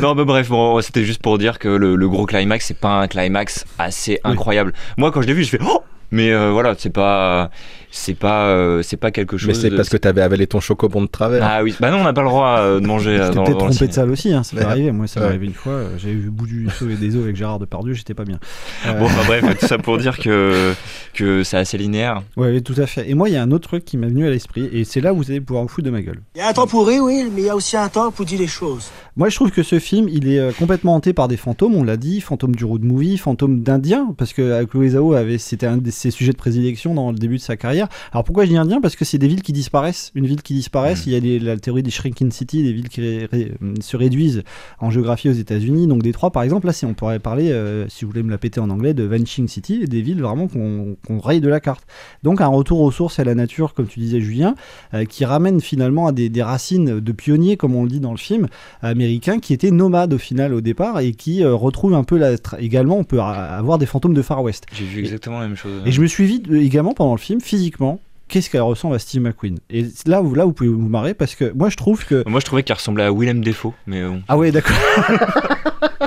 Non, 0.01 0.15
bah 0.15 0.23
bref, 0.23 0.49
bon, 0.49 0.81
c'était 0.81 1.03
juste 1.05 1.21
pour 1.21 1.37
dire 1.37 1.59
que 1.59 1.67
le, 1.67 1.95
le 1.95 2.09
gros 2.09 2.25
climax, 2.25 2.65
c'est 2.67 2.77
pas 2.79 2.99
un 3.01 3.07
climax 3.07 3.65
assez 3.77 4.13
Oui. 4.13 4.31
incroyable. 4.31 4.73
Moi, 4.97 5.11
quand 5.11 5.21
je 5.21 5.27
l'ai 5.27 5.33
vu, 5.33 5.43
je 5.43 5.49
fais 5.51 5.59
oh 5.63 5.83
mais 6.11 6.31
euh, 6.31 6.51
voilà, 6.51 6.75
c'est 6.77 6.89
pas, 6.89 7.49
c'est 7.91 8.13
pas, 8.13 8.47
euh, 8.47 8.81
c'est 8.81 8.97
pas 8.97 9.11
quelque 9.11 9.37
chose. 9.37 9.47
Mais 9.47 9.53
c'est 9.53 9.69
de- 9.69 9.75
parce 9.77 9.89
que 9.89 9.97
t'avais 9.97 10.21
avalé 10.21 10.47
ton 10.47 10.59
chocobon 10.59 11.01
de 11.01 11.07
travers. 11.07 11.43
Ah 11.43 11.63
oui, 11.63 11.75
bah 11.79 11.91
non, 11.91 11.97
on 11.99 12.03
n'a 12.03 12.13
pas 12.13 12.21
le 12.21 12.29
droit 12.29 12.57
euh, 12.59 12.79
de 12.79 12.85
manger 12.87 13.17
J'étais 13.21 13.35
dans, 13.35 13.43
peut-être 13.43 13.57
trompé 13.59 13.87
de 13.87 13.93
salle 13.93 14.09
aussi, 14.11 14.33
hein, 14.33 14.43
ça 14.43 14.55
m'est 14.55 14.63
Ouais. 14.63 14.67
arrivé. 14.71 14.91
Moi, 14.91 15.07
ça 15.07 15.19
m'est 15.19 15.25
Ouais. 15.25 15.29
arrivé 15.31 15.45
une 15.47 15.53
fois. 15.53 15.81
J'avais 15.97 16.13
vu 16.15 16.29
Bout 16.29 16.45
du 16.47 16.67
Saut 16.69 16.89
et 16.89 16.95
des 16.95 17.15
eaux 17.15 17.21
avec 17.23 17.35
Gérard 17.35 17.59
Depardieu, 17.59 17.93
j'étais 17.93 18.13
pas 18.13 18.25
bien. 18.25 18.39
Euh, 18.87 18.93
Bon, 18.93 19.05
bah 19.07 19.23
bref, 19.25 19.43
tout 19.59 19.67
ça 19.67 19.77
pour 19.77 19.97
dire 19.97 20.17
que, 20.17 20.73
que 21.13 21.43
c'est 21.43 21.57
assez 21.57 21.77
linéaire. 21.77 22.21
Ouais, 22.37 22.51
oui, 22.51 22.61
tout 22.63 22.75
à 22.77 22.85
fait. 22.85 23.09
Et 23.09 23.13
moi, 23.13 23.29
il 23.29 23.33
y 23.33 23.37
a 23.37 23.41
un 23.43 23.51
autre 23.51 23.67
truc 23.67 23.85
qui 23.85 23.97
m'est 23.97 24.07
venu 24.07 24.25
à 24.27 24.29
l'esprit, 24.29 24.69
et 24.71 24.83
c'est 24.83 25.01
là 25.01 25.13
où 25.13 25.17
vous 25.17 25.29
allez 25.31 25.41
pouvoir 25.41 25.63
vous 25.63 25.69
foutre 25.69 25.85
de 25.85 25.91
ma 25.91 26.01
gueule. 26.01 26.19
Il 26.35 26.39
y 26.39 26.41
a 26.41 26.49
un 26.49 26.53
temps 26.53 26.67
pour 26.67 26.87
rire, 26.87 27.03
oui, 27.03 27.25
mais 27.33 27.41
il 27.41 27.45
y 27.47 27.49
a 27.49 27.55
aussi 27.55 27.77
un 27.77 27.89
temps 27.89 28.11
pour 28.11 28.25
dire 28.25 28.39
les 28.39 28.47
choses. 28.47 28.89
Moi, 29.19 29.27
je 29.27 29.35
trouve 29.35 29.51
que 29.51 29.63
ce 29.63 29.79
film, 29.79 30.07
il 30.07 30.29
est 30.29 30.39
euh, 30.39 30.53
complètement 30.53 30.95
hanté 30.95 31.11
par 31.11 31.27
des 31.27 31.35
fantômes, 31.35 31.75
on 31.75 31.83
l'a 31.83 31.97
dit, 31.97 32.21
fantômes 32.21 32.55
du 32.55 32.63
road 32.63 32.85
movie, 32.85 33.17
fantômes 33.17 33.59
d'Indiens, 33.63 34.13
parce 34.17 34.31
que 34.31 34.41
euh, 34.41 34.65
Chloé 34.65 34.91
Zhao 34.91 35.11
avait, 35.11 35.37
c'était 35.37 35.65
un 35.65 35.75
de 35.75 35.91
ses 35.91 36.09
sujets 36.09 36.31
de 36.31 36.37
prédilection 36.37 36.93
dans 36.93 37.11
le 37.11 37.17
début 37.17 37.35
de 37.35 37.41
sa 37.41 37.57
carrière. 37.57 37.89
Alors 38.13 38.23
pourquoi 38.23 38.45
je 38.45 38.51
dis 38.51 38.55
Indien? 38.55 38.79
Parce 38.79 38.95
que 38.95 39.03
c'est 39.03 39.17
des 39.17 39.27
villes 39.27 39.41
qui 39.41 39.51
disparaissent, 39.51 40.13
une 40.15 40.25
ville 40.25 40.41
qui 40.41 40.53
disparaît. 40.53 40.93
Il 41.05 41.11
y 41.11 41.17
a 41.17 41.19
les- 41.19 41.37
la 41.37 41.57
théorie 41.57 41.83
des 41.83 41.91
shrinking 41.91 42.31
city, 42.31 42.63
des 42.63 42.71
villes 42.71 42.87
qui 42.87 43.01
ré- 43.01 43.27
ré- 43.29 43.51
se 43.81 43.97
réduisent 43.97 44.43
en 44.79 44.89
géographie 44.89 45.27
aux 45.27 45.33
États-Unis. 45.33 45.87
Donc 45.87 46.01
Détroit, 46.01 46.31
par 46.31 46.43
exemple, 46.43 46.67
là, 46.67 46.71
si 46.71 46.85
on 46.85 46.93
pourrait 46.93 47.19
parler, 47.19 47.51
euh, 47.51 47.89
si 47.89 48.05
vous 48.05 48.11
voulez 48.11 48.23
me 48.23 48.31
la 48.31 48.37
péter 48.37 48.61
en 48.61 48.69
anglais, 48.69 48.93
de 48.93 49.03
Vanishing 49.03 49.49
City, 49.49 49.83
des 49.85 50.01
villes 50.01 50.21
vraiment 50.21 50.47
qu'on 50.47 50.95
raye 51.19 51.41
de 51.41 51.49
la 51.49 51.59
carte. 51.59 51.83
Donc 52.23 52.39
un 52.39 52.47
retour 52.47 52.79
aux 52.79 52.91
sources 52.91 53.19
et 53.19 53.23
à 53.23 53.25
la 53.25 53.35
nature, 53.35 53.73
comme 53.73 53.87
tu 53.87 53.99
disais, 53.99 54.21
Julien, 54.21 54.55
euh, 54.93 55.03
qui 55.03 55.25
ramène 55.25 55.59
finalement 55.59 56.07
à 56.07 56.13
des, 56.13 56.29
des 56.29 56.41
racines 56.41 57.01
de 57.01 57.11
pionniers, 57.11 57.57
comme 57.57 57.75
on 57.75 57.83
le 57.83 57.89
dit 57.89 57.99
dans 57.99 58.11
le 58.11 58.17
film, 58.17 58.47
américains 58.81 59.08
qui 59.17 59.53
étaient 59.53 59.71
nomades 59.71 60.13
au 60.13 60.17
final 60.17 60.53
au 60.53 60.61
départ 60.61 60.99
et 60.99 61.11
qui 61.13 61.43
euh, 61.43 61.55
retrouvent 61.55 61.95
un 61.95 62.03
peu 62.03 62.17
la 62.17 62.31
également 62.59 62.97
on 62.97 63.03
peut 63.03 63.19
avoir 63.19 63.77
des 63.77 63.85
fantômes 63.85 64.13
de 64.13 64.21
Far 64.21 64.43
West. 64.43 64.65
J'ai 64.71 64.85
vu 64.85 64.99
exactement 64.99 65.39
la 65.39 65.47
même 65.47 65.57
chose. 65.57 65.81
Et 65.85 65.91
je 65.91 66.01
me 66.01 66.07
suis 66.07 66.25
vite 66.25 66.47
euh, 66.49 66.61
également 66.61 66.93
pendant 66.93 67.13
le 67.13 67.19
film 67.19 67.41
physiquement 67.41 67.99
qu'est-ce 68.27 68.49
qu'elle 68.49 68.61
ressemble 68.61 68.95
à 68.95 68.99
Steve 68.99 69.23
McQueen? 69.23 69.57
Et 69.71 69.87
là, 70.05 70.21
vous, 70.21 70.35
là, 70.35 70.45
vous 70.45 70.53
pouvez 70.53 70.69
vous 70.69 70.87
marrer 70.87 71.15
parce 71.15 71.33
que 71.33 71.51
moi, 71.53 71.69
je 71.69 71.75
trouve 71.75 72.05
que. 72.05 72.23
Moi, 72.27 72.39
je 72.39 72.45
trouvais 72.45 72.61
qu'elle 72.61 72.75
ressemblait 72.75 73.03
à 73.03 73.11
Willem 73.11 73.43
Defoe, 73.43 73.73
mais 73.87 74.03
bon. 74.03 74.21
Ah 74.27 74.37
ouais, 74.37 74.51
d'accord. 74.51 74.77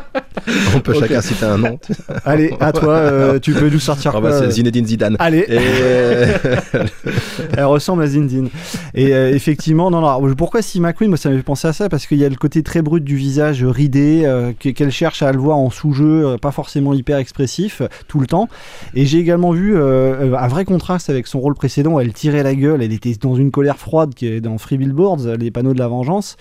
On 0.74 0.80
peut 0.80 0.94
chacun 0.94 1.20
citer 1.20 1.44
un 1.44 1.58
nom. 1.58 1.78
Allez, 2.24 2.54
à 2.60 2.72
toi, 2.72 2.94
euh, 2.94 3.38
tu 3.38 3.52
peux 3.52 3.68
nous 3.70 3.78
sortir 3.78 4.12
Ah 4.16 4.20
bah, 4.20 4.32
c'est 4.38 4.46
euh, 4.46 4.50
Zinedine 4.50 4.86
Zidane. 4.86 5.16
Allez, 5.18 5.44
Et 5.48 5.58
euh, 5.58 6.26
elle 7.56 7.64
ressemble 7.64 8.02
à 8.02 8.06
Zindine. 8.06 8.48
Et 8.94 9.14
euh, 9.14 9.30
effectivement, 9.34 9.90
non, 9.90 10.00
non. 10.00 10.34
Pourquoi 10.34 10.62
Steve 10.62 10.82
McQueen? 10.82 11.08
Moi, 11.10 11.16
ça 11.18 11.30
m'a 11.30 11.36
fait 11.36 11.42
penser 11.42 11.68
à 11.68 11.72
ça 11.72 11.88
parce 11.88 12.06
qu'il 12.06 12.18
y 12.18 12.24
a 12.24 12.28
le 12.28 12.36
côté 12.36 12.62
très 12.62 12.82
brut 12.82 13.04
du 13.04 13.16
visage, 13.16 13.64
ridé, 13.64 14.22
euh, 14.24 14.52
que- 14.58 14.70
qu'elle 14.70 14.90
cherche 14.90 15.22
à 15.22 15.32
le 15.32 15.38
voir 15.38 15.56
en 15.58 15.70
sous-jeu, 15.70 16.36
pas 16.40 16.52
forcément 16.52 16.94
hyper 16.94 17.18
expressif 17.18 17.82
tout 18.08 18.20
le 18.20 18.26
temps. 18.26 18.48
Et 18.94 19.06
j'ai 19.06 19.18
également 19.18 19.52
vu 19.52 19.76
un 19.76 20.48
vrai 20.48 20.64
contraste 20.64 21.10
avec 21.10 21.26
son 21.26 21.40
rôle 21.40 21.54
précédent. 21.54 21.98
Elle 22.00 22.12
tirait 22.12 22.42
la 22.42 22.54
gueule, 22.54 22.82
elle 22.82 22.92
était 22.92 23.14
dans 23.20 23.36
une 23.36 23.50
colère 23.50 23.78
froide 23.78 24.14
qui 24.14 24.26
est 24.26 24.40
dans 24.40 24.58
Free 24.58 24.78
Billboards, 24.78 25.36
les 25.38 25.50
panneaux 25.50 25.74
de 25.74 25.78
la 25.78 25.88
vengeance. 25.88 26.36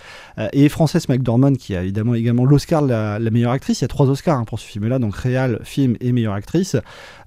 Et 0.54 0.70
Frances 0.70 1.08
McDormand 1.10 1.54
qui 1.54 1.76
a 1.76 1.82
évidemment 1.84 2.16
également 2.16 2.46
l'Oscar 2.46 2.82
de 2.84 2.90
la, 2.90 3.20
la 3.20 3.30
meilleure 3.32 3.52
actrice. 3.52 3.80
Il 3.82 3.84
y 3.84 3.86
a 3.86 3.88
trois 3.92 4.10
Oscars 4.10 4.40
hein, 4.40 4.46
pour 4.46 4.60
ce 4.60 4.66
film-là, 4.66 4.98
donc 4.98 5.16
réal, 5.16 5.60
film 5.64 5.96
et 6.02 6.12
meilleure 6.12 6.34
actrice. 6.34 6.76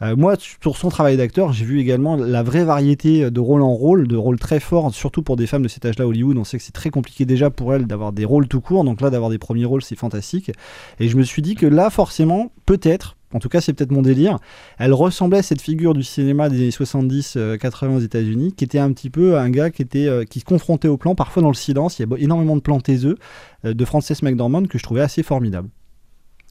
Euh, 0.03 0.17
moi, 0.17 0.35
sur 0.39 0.77
son 0.77 0.89
travail 0.89 1.17
d'acteur, 1.17 1.53
j'ai 1.53 1.65
vu 1.65 1.81
également 1.81 2.17
la 2.17 2.43
vraie 2.43 2.65
variété 2.65 3.31
de 3.31 3.41
rôle 3.41 3.63
en 3.63 3.73
rôle, 3.73 4.09
de 4.09 4.17
rôles 4.17 4.39
très 4.39 4.61
forts, 4.61 4.93
surtout 4.93 5.23
pour 5.23 5.37
des 5.37 5.47
femmes 5.47 5.63
de 5.63 5.69
cet 5.69 5.85
âge-là, 5.85 6.07
Hollywood. 6.07 6.37
On 6.37 6.45
sait 6.45 6.59
que 6.59 6.65
c'est 6.65 6.73
très 6.73 6.91
compliqué 6.91 7.25
déjà 7.25 7.51
pour 7.51 7.75
elles 7.75 7.87
d'avoir 7.87 8.13
des 8.13 8.25
rôles 8.25 8.49
tout 8.49 8.61
court, 8.61 8.85
donc 8.85 9.01
là, 9.01 9.11
d'avoir 9.11 9.31
des 9.31 9.39
premiers 9.39 9.65
rôles, 9.65 9.83
c'est 9.83 9.97
fantastique. 9.97 10.51
Et 10.99 11.09
je 11.09 11.17
me 11.17 11.23
suis 11.23 11.43
dit 11.43 11.55
que 11.55 11.67
là, 11.67 11.91
forcément, 11.91 12.51
peut-être, 12.67 13.17
en 13.35 13.41
tout 13.41 13.49
cas, 13.49 13.61
c'est 13.61 13.73
peut-être 13.73 13.91
mon 13.91 14.03
délire, 14.03 14.39
elle 14.79 14.93
ressemblait 14.93 15.39
à 15.39 15.43
cette 15.43 15.61
figure 15.61 15.93
du 15.93 16.05
cinéma 16.05 16.49
des 16.49 16.57
années 16.57 16.71
70-80 16.71 17.97
aux 17.97 18.01
États-Unis, 18.01 18.53
qui 18.53 18.65
était 18.65 18.79
un 18.79 18.93
petit 18.93 19.11
peu 19.11 19.37
un 19.37 19.51
gars 19.51 19.71
qui, 19.71 19.83
était, 19.83 20.07
euh, 20.07 20.25
qui 20.25 20.41
se 20.41 20.45
confrontait 20.45 20.89
au 20.89 20.97
plan, 20.97 21.17
parfois 21.17 21.43
dans 21.43 21.49
le 21.49 21.55
silence. 21.55 21.99
Il 21.99 22.09
y 22.09 22.13
a 22.13 22.17
énormément 22.19 22.55
de 22.55 22.61
plans 22.61 22.81
taiseux 22.81 23.17
euh, 23.65 23.75
de 23.75 23.85
Frances 23.85 24.23
McDormand 24.23 24.65
que 24.65 24.79
je 24.79 24.85
trouvais 24.85 25.01
assez 25.01 25.25
formidable. 25.25 25.69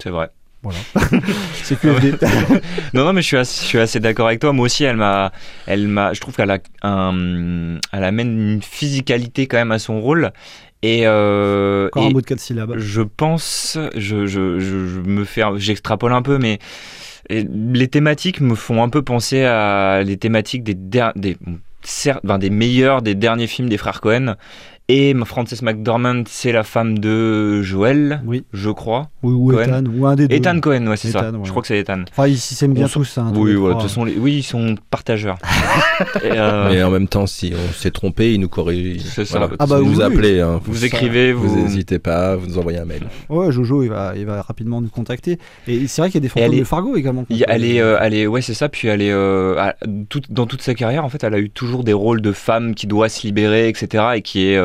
C'est 0.02 0.10
vrai. 0.10 0.30
Voilà. 0.62 0.80
c'est 1.64 1.78
QFD. 1.78 2.14
Non, 2.94 3.04
non, 3.04 3.12
mais 3.14 3.22
je 3.22 3.28
suis 3.28 3.38
assez, 3.38 3.62
je 3.64 3.68
suis 3.68 3.80
assez 3.80 4.00
d'accord 4.00 4.28
avec 4.28 4.40
toi. 4.40 4.54
Moi 4.54 4.66
aussi, 4.66 4.86
elle 4.86 4.96
m'a, 4.96 5.32
elle 5.68 5.88
m'a, 5.90 6.14
je 6.14 6.22
trouve 6.22 6.36
qu'elle 6.36 6.52
a 6.52 6.60
un, 6.84 7.80
elle 7.92 8.04
amène 8.04 8.40
une 8.54 8.62
physicalité 8.62 9.48
quand 9.48 9.58
même 9.58 9.74
à 9.74 9.80
son 9.80 10.00
rôle. 10.00 10.32
Et, 10.82 11.02
euh, 11.06 11.88
Encore 11.88 12.04
et 12.04 12.08
un 12.08 12.10
mot 12.12 12.22
de 12.22 12.26
4 12.26 12.40
syllabes. 12.40 12.74
je 12.78 13.02
pense, 13.02 13.78
je, 13.96 14.26
je, 14.26 14.60
je, 14.60 14.88
je 14.88 15.00
me 15.00 15.26
fais, 15.26 15.42
j'extrapole 15.58 16.14
un 16.14 16.22
peu, 16.22 16.38
mais 16.38 16.60
les 17.30 17.88
thématiques 17.88 18.42
me 18.42 18.56
font 18.56 18.84
un 18.84 18.90
peu 18.90 19.02
penser 19.02 19.44
à 19.44 20.02
les 20.04 20.18
thématiques 20.18 20.64
des, 20.64 20.74
der- 20.76 21.14
des, 21.16 21.38
certes, 21.84 22.20
ben, 22.26 22.38
des 22.38 22.50
meilleurs 22.50 23.02
des 23.02 23.16
derniers 23.16 23.48
films 23.48 23.70
des 23.70 23.78
frères 23.78 24.02
Cohen. 24.02 24.36
Et 24.90 25.16
Frances 25.26 25.62
McDormand, 25.62 26.24
c'est 26.28 26.52
la 26.52 26.64
femme 26.64 27.00
de 27.00 27.62
Joël, 27.62 28.22
Oui, 28.26 28.44
je 28.52 28.70
crois. 28.70 29.10
ou, 29.24 29.30
ou 29.32 29.52
Cohen. 29.54 29.64
Ethan, 29.64 29.84
ou 29.96 30.06
un 30.06 30.16
des 30.16 30.28
deux. 30.28 30.36
Ethan 30.36 30.60
Cohen, 30.60 30.86
ouais, 30.88 30.98
c'est 30.98 31.10
ça. 31.12 31.20
Ethan, 31.30 31.36
ouais. 31.38 31.46
Je 31.46 31.50
crois 31.52 31.62
que 31.62 31.70
c'est 31.70 31.80
Ethan. 31.80 32.02
Enfin, 32.12 32.28
ils 32.28 32.38
s'aiment 32.38 32.74
bien 32.74 32.88
On 32.88 32.90
tous. 32.90 33.18
Hein, 33.18 33.32
Oui, 33.34 33.52
les 33.52 33.56
voilà, 33.56 33.76
de 33.76 33.80
trois. 33.80 33.82
toute 33.84 33.90
façon, 33.90 34.04
les- 34.04 34.18
oui, 34.18 34.34
ils 34.40 34.44
sont 34.44 34.76
partageurs. 34.92 35.38
Et, 36.24 36.32
euh, 36.34 36.70
mais 36.70 36.84
en 36.84 36.92
même 36.92 37.08
temps, 37.08 37.28
si 37.28 37.54
on 37.56 37.72
s'est 37.74 37.92
trompé, 37.92 38.34
il 38.34 38.42
nous 38.42 38.50
corrige. 38.50 39.04
C'est 39.04 39.24
ça. 39.24 39.40
Voilà. 39.40 39.54
Ah 39.60 39.66
bah 39.68 39.80
vous 39.80 39.90
oui, 39.92 39.96
oui. 40.00 40.04
appelez. 40.04 40.42
hein. 40.42 40.60
vous 40.66 40.84
écrivez, 40.84 41.32
Vous 41.32 41.48
vous. 41.48 41.62
n'hésitez 41.62 42.00
pas, 42.00 42.36
vous 42.36 42.48
nous 42.48 42.58
envoyez 42.58 42.80
un 42.80 42.86
mail. 42.86 43.04
Ouais, 43.30 43.52
Jojo, 43.54 43.84
il 43.84 43.90
va, 43.90 44.14
il 44.18 44.26
va 44.26 44.42
rapidement 44.42 44.82
nous 44.82 44.90
contacter. 44.90 45.38
Et 45.68 45.88
c'est 45.88 46.02
vrai 46.02 46.10
qu'il 46.12 46.20
y 46.20 46.24
a 46.24 46.28
des 46.28 46.30
fantômes 46.30 46.54
est- 46.54 46.60
de 46.60 46.64
Fargo 46.66 46.98
également. 46.98 47.26
Y 47.30 47.46
Elle 47.48 47.64
est, 47.64 47.80
euh, 47.82 47.98
elle 48.02 48.14
est, 48.14 48.28
ouais, 48.28 48.42
c'est 48.42 48.54
ça. 48.54 48.68
Puis 48.68 48.90
elle 48.90 49.02
est, 49.02 49.12
euh, 49.14 49.56
à- 49.58 49.76
dans 50.30 50.46
toute 50.46 50.62
sa 50.62 50.74
carrière, 50.74 51.06
en 51.06 51.10
fait, 51.10 51.24
elle 51.24 51.34
a 51.36 51.40
eu 51.40 51.50
toujours 51.50 51.86
des 51.86 51.94
rôles 51.94 52.22
de 52.22 52.34
femme 52.34 52.76
qui 52.76 52.86
doit 52.86 53.08
se 53.08 53.26
libérer, 53.26 53.70
etc., 53.70 54.04
et 54.16 54.22
qui 54.22 54.48
est 54.48 54.58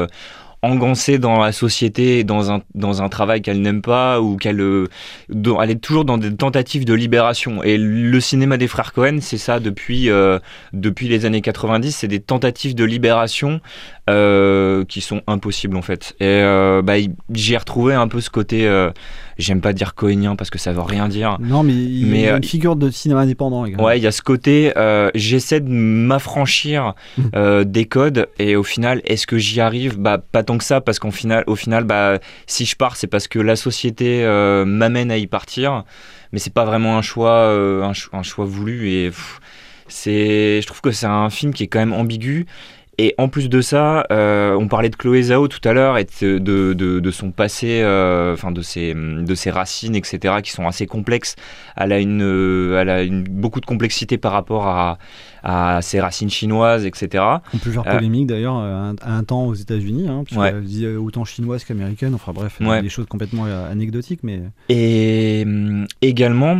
engoncée 0.62 1.18
dans 1.18 1.40
la 1.40 1.52
société, 1.52 2.24
dans 2.24 2.50
un, 2.50 2.62
dans 2.74 3.02
un 3.02 3.08
travail 3.08 3.42
qu'elle 3.42 3.60
n'aime 3.60 3.82
pas, 3.82 4.20
ou 4.20 4.36
qu'elle, 4.36 4.60
euh, 4.60 4.88
elle 5.28 5.70
est 5.70 5.80
toujours 5.80 6.04
dans 6.04 6.18
des 6.18 6.34
tentatives 6.34 6.84
de 6.84 6.94
libération. 6.94 7.62
Et 7.62 7.78
le 7.78 8.20
cinéma 8.20 8.56
des 8.56 8.66
frères 8.66 8.92
Cohen, 8.92 9.18
c'est 9.20 9.38
ça 9.38 9.60
depuis, 9.60 10.10
euh, 10.10 10.38
depuis 10.72 11.08
les 11.08 11.26
années 11.26 11.42
90, 11.42 11.92
c'est 11.92 12.08
des 12.08 12.20
tentatives 12.20 12.74
de 12.74 12.84
libération 12.84 13.60
euh, 14.10 14.84
qui 14.86 15.00
sont 15.00 15.22
impossibles 15.26 15.76
en 15.76 15.82
fait. 15.82 16.14
Et 16.20 16.42
bah, 16.82 16.94
j'y 17.32 17.54
ai 17.54 17.56
retrouvé 17.56 17.94
un 17.94 18.08
peu 18.08 18.20
ce 18.20 18.30
côté, 18.30 18.68
j'aime 19.38 19.60
pas 19.60 19.72
dire 19.72 19.94
cohénien 19.94 20.34
parce 20.36 20.50
que 20.50 20.58
ça 20.58 20.72
veut 20.72 20.80
rien 20.82 21.08
dire. 21.08 21.38
Non, 21.40 21.62
mais 21.62 21.72
il 21.72 22.06
Mais, 22.06 22.22
y 22.22 22.26
a 22.28 22.34
euh, 22.34 22.36
une 22.38 22.44
figure 22.44 22.74
de 22.76 22.90
cinéma 22.90 23.20
indépendant 23.20 23.64
également. 23.64 23.84
Ouais, 23.84 23.98
il 23.98 24.02
y 24.02 24.06
a 24.06 24.12
ce 24.12 24.22
côté, 24.22 24.72
euh, 24.76 25.10
j'essaie 25.14 25.60
de 25.60 25.68
m'affranchir 25.68 26.94
Mm. 27.16 27.22
euh, 27.34 27.64
des 27.64 27.84
codes 27.84 28.28
et 28.38 28.56
au 28.56 28.62
final, 28.62 29.00
est-ce 29.04 29.26
que 29.26 29.38
j'y 29.38 29.60
arrive? 29.60 29.98
Bah 29.98 30.18
pas 30.18 30.42
tant 30.42 30.58
que 30.58 30.64
ça 30.64 30.80
parce 30.80 30.98
qu'au 30.98 31.10
final, 31.10 31.44
au 31.46 31.54
final, 31.56 31.84
bah 31.84 32.18
si 32.46 32.64
je 32.66 32.74
pars, 32.76 32.96
c'est 32.96 33.06
parce 33.06 33.28
que 33.28 33.38
la 33.38 33.56
société 33.56 34.24
euh, 34.24 34.64
m'amène 34.64 35.10
à 35.10 35.16
y 35.18 35.26
partir, 35.26 35.84
mais 36.32 36.38
c'est 36.38 36.52
pas 36.52 36.64
vraiment 36.64 36.98
un 36.98 37.02
choix, 37.02 37.30
euh, 37.32 37.82
un, 37.82 37.92
cho- 37.92 38.10
un 38.12 38.22
choix 38.22 38.44
voulu 38.44 38.90
et 38.90 39.06
pff, 39.10 39.40
c'est, 39.88 40.60
je 40.60 40.66
trouve 40.66 40.80
que 40.80 40.90
c'est 40.90 41.06
un 41.06 41.30
film 41.30 41.52
qui 41.54 41.62
est 41.64 41.66
quand 41.68 41.78
même 41.78 41.92
ambigu. 41.94 42.46
Et 43.00 43.14
en 43.16 43.28
plus 43.28 43.48
de 43.48 43.60
ça, 43.60 44.04
euh, 44.10 44.54
on 44.54 44.66
parlait 44.66 44.88
de 44.90 44.96
Chloé 44.96 45.22
Zhao 45.22 45.46
tout 45.46 45.60
à 45.68 45.72
l'heure 45.72 45.98
et 45.98 46.04
de, 46.20 46.38
de, 46.38 46.72
de- 46.72 46.98
de 46.98 47.10
son 47.12 47.30
passé, 47.30 47.80
euh, 47.82 48.34
enfin 48.34 48.50
de 48.50 48.60
ses, 48.60 48.92
de 48.92 49.34
ses 49.36 49.50
racines, 49.52 49.94
etc., 49.94 50.34
qui 50.42 50.50
sont 50.50 50.66
assez 50.66 50.86
complexes. 50.88 51.36
Elle 51.76 51.92
a, 51.92 52.00
une, 52.00 52.22
euh, 52.24 52.80
elle 52.80 52.90
a 52.90 53.02
une, 53.04 53.22
beaucoup 53.22 53.60
de 53.60 53.66
complexité 53.66 54.18
par 54.18 54.32
rapport 54.32 54.66
à, 54.66 54.98
à 55.44 55.80
ses 55.80 56.00
racines 56.00 56.28
chinoises, 56.28 56.84
etc. 56.86 57.22
On 57.54 57.58
peut 57.58 57.70
faire 57.70 57.84
polémique 57.84 58.26
d'ailleurs 58.26 58.56
à 58.56 58.92
un 59.06 59.22
temps 59.22 59.46
aux 59.46 59.54
États-Unis, 59.54 60.08
hein, 60.08 60.24
parce 60.28 60.36
Ouais. 60.40 60.50
qu'elle 60.50 60.64
dit 60.64 60.84
autant 60.88 61.24
chinoise 61.24 61.62
qu'américaine. 61.64 62.14
Enfin 62.16 62.32
bref, 62.32 62.58
Ouais. 62.60 62.82
des 62.82 62.88
choses 62.88 63.06
complètement 63.06 63.44
anecdotiques, 63.70 64.20
mais 64.24 64.40
Et 64.68 65.44
hum, 65.46 65.86
également, 66.02 66.58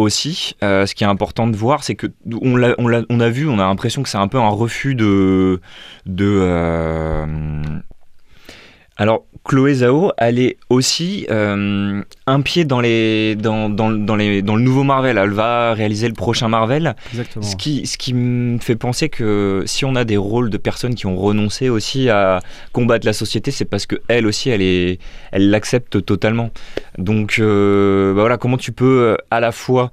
aussi, 0.00 0.56
euh, 0.62 0.86
ce 0.86 0.94
qui 0.94 1.04
est 1.04 1.06
important 1.06 1.46
de 1.46 1.56
voir, 1.56 1.84
c'est 1.84 1.94
que 1.94 2.06
on 2.30 3.20
a 3.20 3.28
vu, 3.28 3.48
on 3.48 3.58
a 3.58 3.66
l'impression 3.66 4.02
que 4.02 4.08
c'est 4.08 4.18
un 4.18 4.28
peu 4.28 4.38
un 4.38 4.48
refus 4.48 4.94
de, 4.94 5.60
de. 6.06 6.38
euh, 6.40 7.26
alors, 8.96 9.24
Chloé 9.44 9.74
Zhao, 9.74 10.12
elle 10.18 10.38
est 10.38 10.58
aussi 10.68 11.26
euh, 11.30 12.02
un 12.26 12.40
pied 12.42 12.64
dans 12.64 12.80
les, 12.80 13.36
dans, 13.36 13.70
dans, 13.70 13.90
dans 13.90 14.14
les, 14.16 14.42
dans 14.42 14.54
le 14.54 14.62
nouveau 14.62 14.82
Marvel. 14.82 15.16
Elle 15.18 15.30
va 15.30 15.72
réaliser 15.72 16.08
le 16.08 16.14
prochain 16.14 16.48
Marvel. 16.48 16.94
exactement. 17.12 17.44
Ce 17.44 17.56
qui, 17.56 17.86
ce 17.86 17.96
qui 17.96 18.12
me 18.14 18.58
fait 18.58 18.76
penser 18.76 19.08
que 19.08 19.62
si 19.66 19.84
on 19.84 19.96
a 19.96 20.04
des 20.04 20.18
rôles 20.18 20.50
de 20.50 20.58
personnes 20.58 20.94
qui 20.94 21.06
ont 21.06 21.16
renoncé 21.16 21.68
aussi 21.68 22.10
à 22.10 22.40
combattre 22.72 23.06
la 23.06 23.12
société, 23.14 23.50
c'est 23.50 23.64
parce 23.64 23.86
que 23.86 23.96
elle 24.08 24.26
aussi, 24.26 24.50
elle 24.50 24.62
est, 24.62 24.98
elle 25.32 25.50
l'accepte 25.50 26.04
totalement. 26.04 26.50
Donc, 26.98 27.36
euh, 27.38 28.12
bah 28.14 28.20
voilà, 28.20 28.36
comment 28.36 28.58
tu 28.58 28.72
peux 28.72 29.00
euh, 29.00 29.16
à 29.30 29.40
la 29.40 29.52
fois, 29.52 29.90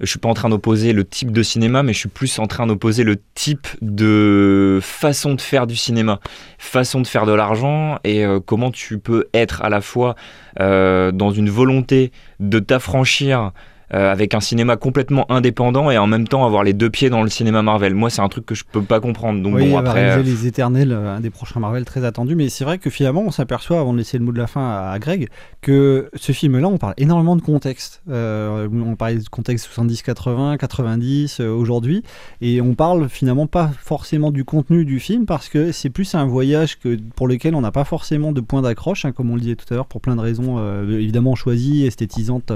je 0.00 0.06
suis 0.06 0.18
pas 0.18 0.28
en 0.28 0.34
train 0.34 0.48
d'opposer 0.48 0.92
le 0.92 1.04
type 1.04 1.32
de 1.32 1.42
cinéma, 1.42 1.82
mais 1.82 1.92
je 1.92 1.98
suis 1.98 2.08
plus 2.08 2.38
en 2.38 2.46
train 2.46 2.66
d'opposer 2.66 3.04
le 3.04 3.16
type 3.34 3.66
de 3.82 4.78
façon 4.82 5.34
de 5.34 5.40
faire 5.40 5.66
du 5.66 5.76
cinéma, 5.76 6.20
façon 6.58 7.00
de 7.00 7.06
faire 7.06 7.26
de 7.26 7.32
l'argent, 7.32 7.98
et 8.04 8.24
euh, 8.24 8.40
comment 8.40 8.70
tu 8.70 8.98
peux 8.98 9.28
être 9.34 9.62
à 9.62 9.68
la 9.68 9.80
fois 9.80 10.14
euh, 10.60 11.12
dans 11.12 11.30
une 11.30 11.50
volonté 11.50 12.12
de 12.40 12.58
t'affranchir 12.58 13.52
euh, 13.94 14.12
avec 14.12 14.34
un 14.34 14.40
cinéma 14.40 14.76
complètement 14.76 15.30
indépendant 15.30 15.90
et 15.90 15.98
en 15.98 16.06
même 16.06 16.28
temps 16.28 16.44
avoir 16.44 16.62
les 16.62 16.72
deux 16.72 16.90
pieds 16.90 17.08
dans 17.08 17.22
le 17.22 17.30
cinéma 17.30 17.62
Marvel. 17.62 17.94
Moi, 17.94 18.10
c'est 18.10 18.20
un 18.20 18.28
truc 18.28 18.44
que 18.44 18.54
je 18.54 18.64
peux 18.70 18.82
pas 18.82 19.00
comprendre. 19.00 19.42
Donc 19.42 19.54
oui, 19.54 19.70
bon, 19.70 19.78
après, 19.78 20.18
euh, 20.18 20.22
Les 20.22 20.46
Éternels, 20.46 20.92
euh, 20.92 21.16
un 21.16 21.20
des 21.20 21.30
prochains 21.30 21.60
Marvel 21.60 21.84
très 21.84 22.04
attendu. 22.04 22.34
Mais 22.34 22.48
c'est 22.48 22.64
vrai 22.64 22.78
que 22.78 22.90
finalement, 22.90 23.22
on 23.22 23.30
s'aperçoit, 23.30 23.80
avant 23.80 23.92
de 23.92 23.98
laisser 23.98 24.18
le 24.18 24.24
mot 24.24 24.32
de 24.32 24.38
la 24.38 24.46
fin 24.46 24.60
à, 24.60 24.90
à 24.90 24.98
Greg, 24.98 25.28
que 25.62 26.10
ce 26.14 26.32
film-là, 26.32 26.68
on 26.68 26.78
parle 26.78 26.94
énormément 26.98 27.36
de 27.36 27.42
contexte. 27.42 28.02
Euh, 28.10 28.68
on 28.70 28.96
parlait 28.96 29.16
de 29.16 29.28
contexte 29.28 29.66
70, 29.66 30.02
80, 30.02 30.56
90, 30.58 31.40
euh, 31.40 31.50
aujourd'hui. 31.50 32.02
Et 32.40 32.60
on 32.60 32.74
parle 32.74 33.08
finalement 33.08 33.46
pas 33.46 33.70
forcément 33.80 34.30
du 34.30 34.44
contenu 34.44 34.84
du 34.84 35.00
film, 35.00 35.24
parce 35.24 35.48
que 35.48 35.72
c'est 35.72 35.90
plus 35.90 36.14
un 36.14 36.26
voyage 36.26 36.78
que, 36.78 36.98
pour 37.16 37.26
lequel 37.26 37.54
on 37.54 37.60
n'a 37.62 37.72
pas 37.72 37.84
forcément 37.84 38.32
de 38.32 38.40
point 38.40 38.62
d'accroche, 38.62 39.04
hein, 39.04 39.12
comme 39.12 39.30
on 39.30 39.34
le 39.34 39.40
disait 39.40 39.56
tout 39.56 39.66
à 39.70 39.76
l'heure, 39.76 39.86
pour 39.86 40.00
plein 40.00 40.16
de 40.16 40.20
raisons 40.20 40.58
évidemment 40.88 41.34
choisies, 41.34 41.86
esthétisantes, 41.86 42.52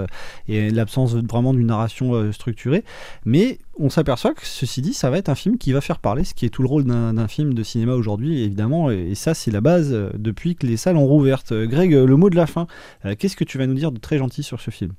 et 0.48 0.70
l'absence 0.70 1.16
vraiment 1.30 1.54
d'une 1.54 1.66
narration 1.66 2.14
euh, 2.14 2.32
structurée. 2.32 2.84
Mais 3.24 3.58
on 3.78 3.90
s'aperçoit 3.90 4.34
que 4.34 4.44
ceci 4.46 4.82
dit, 4.82 4.94
ça 4.94 5.10
va 5.10 5.18
être 5.18 5.28
un 5.28 5.34
film 5.34 5.58
qui 5.58 5.72
va 5.72 5.80
faire 5.80 5.98
parler, 5.98 6.24
ce 6.24 6.34
qui 6.34 6.46
est 6.46 6.50
tout 6.50 6.62
le 6.62 6.68
rôle 6.68 6.84
d'un 6.84 7.28
film 7.28 7.54
de 7.54 7.62
cinéma 7.62 7.94
aujourd'hui, 7.94 8.42
évidemment. 8.42 8.90
Et, 8.90 9.10
et 9.10 9.14
ça, 9.14 9.34
c'est 9.34 9.50
la 9.50 9.60
base 9.60 9.92
euh, 9.92 10.10
depuis 10.18 10.56
que 10.56 10.66
les 10.66 10.76
salles 10.76 10.96
ont 10.96 11.06
rouvert. 11.06 11.42
Euh, 11.52 11.66
Greg, 11.66 11.92
le 11.92 12.16
mot 12.16 12.30
de 12.30 12.36
la 12.36 12.46
fin. 12.46 12.66
Euh, 13.04 13.14
Qu'est-ce 13.18 13.36
que 13.36 13.44
tu 13.44 13.58
vas 13.58 13.66
nous 13.66 13.74
dire 13.74 13.92
de 13.92 13.98
très 13.98 14.18
gentil 14.18 14.42
sur 14.42 14.60
ce 14.60 14.70
film? 14.70 14.92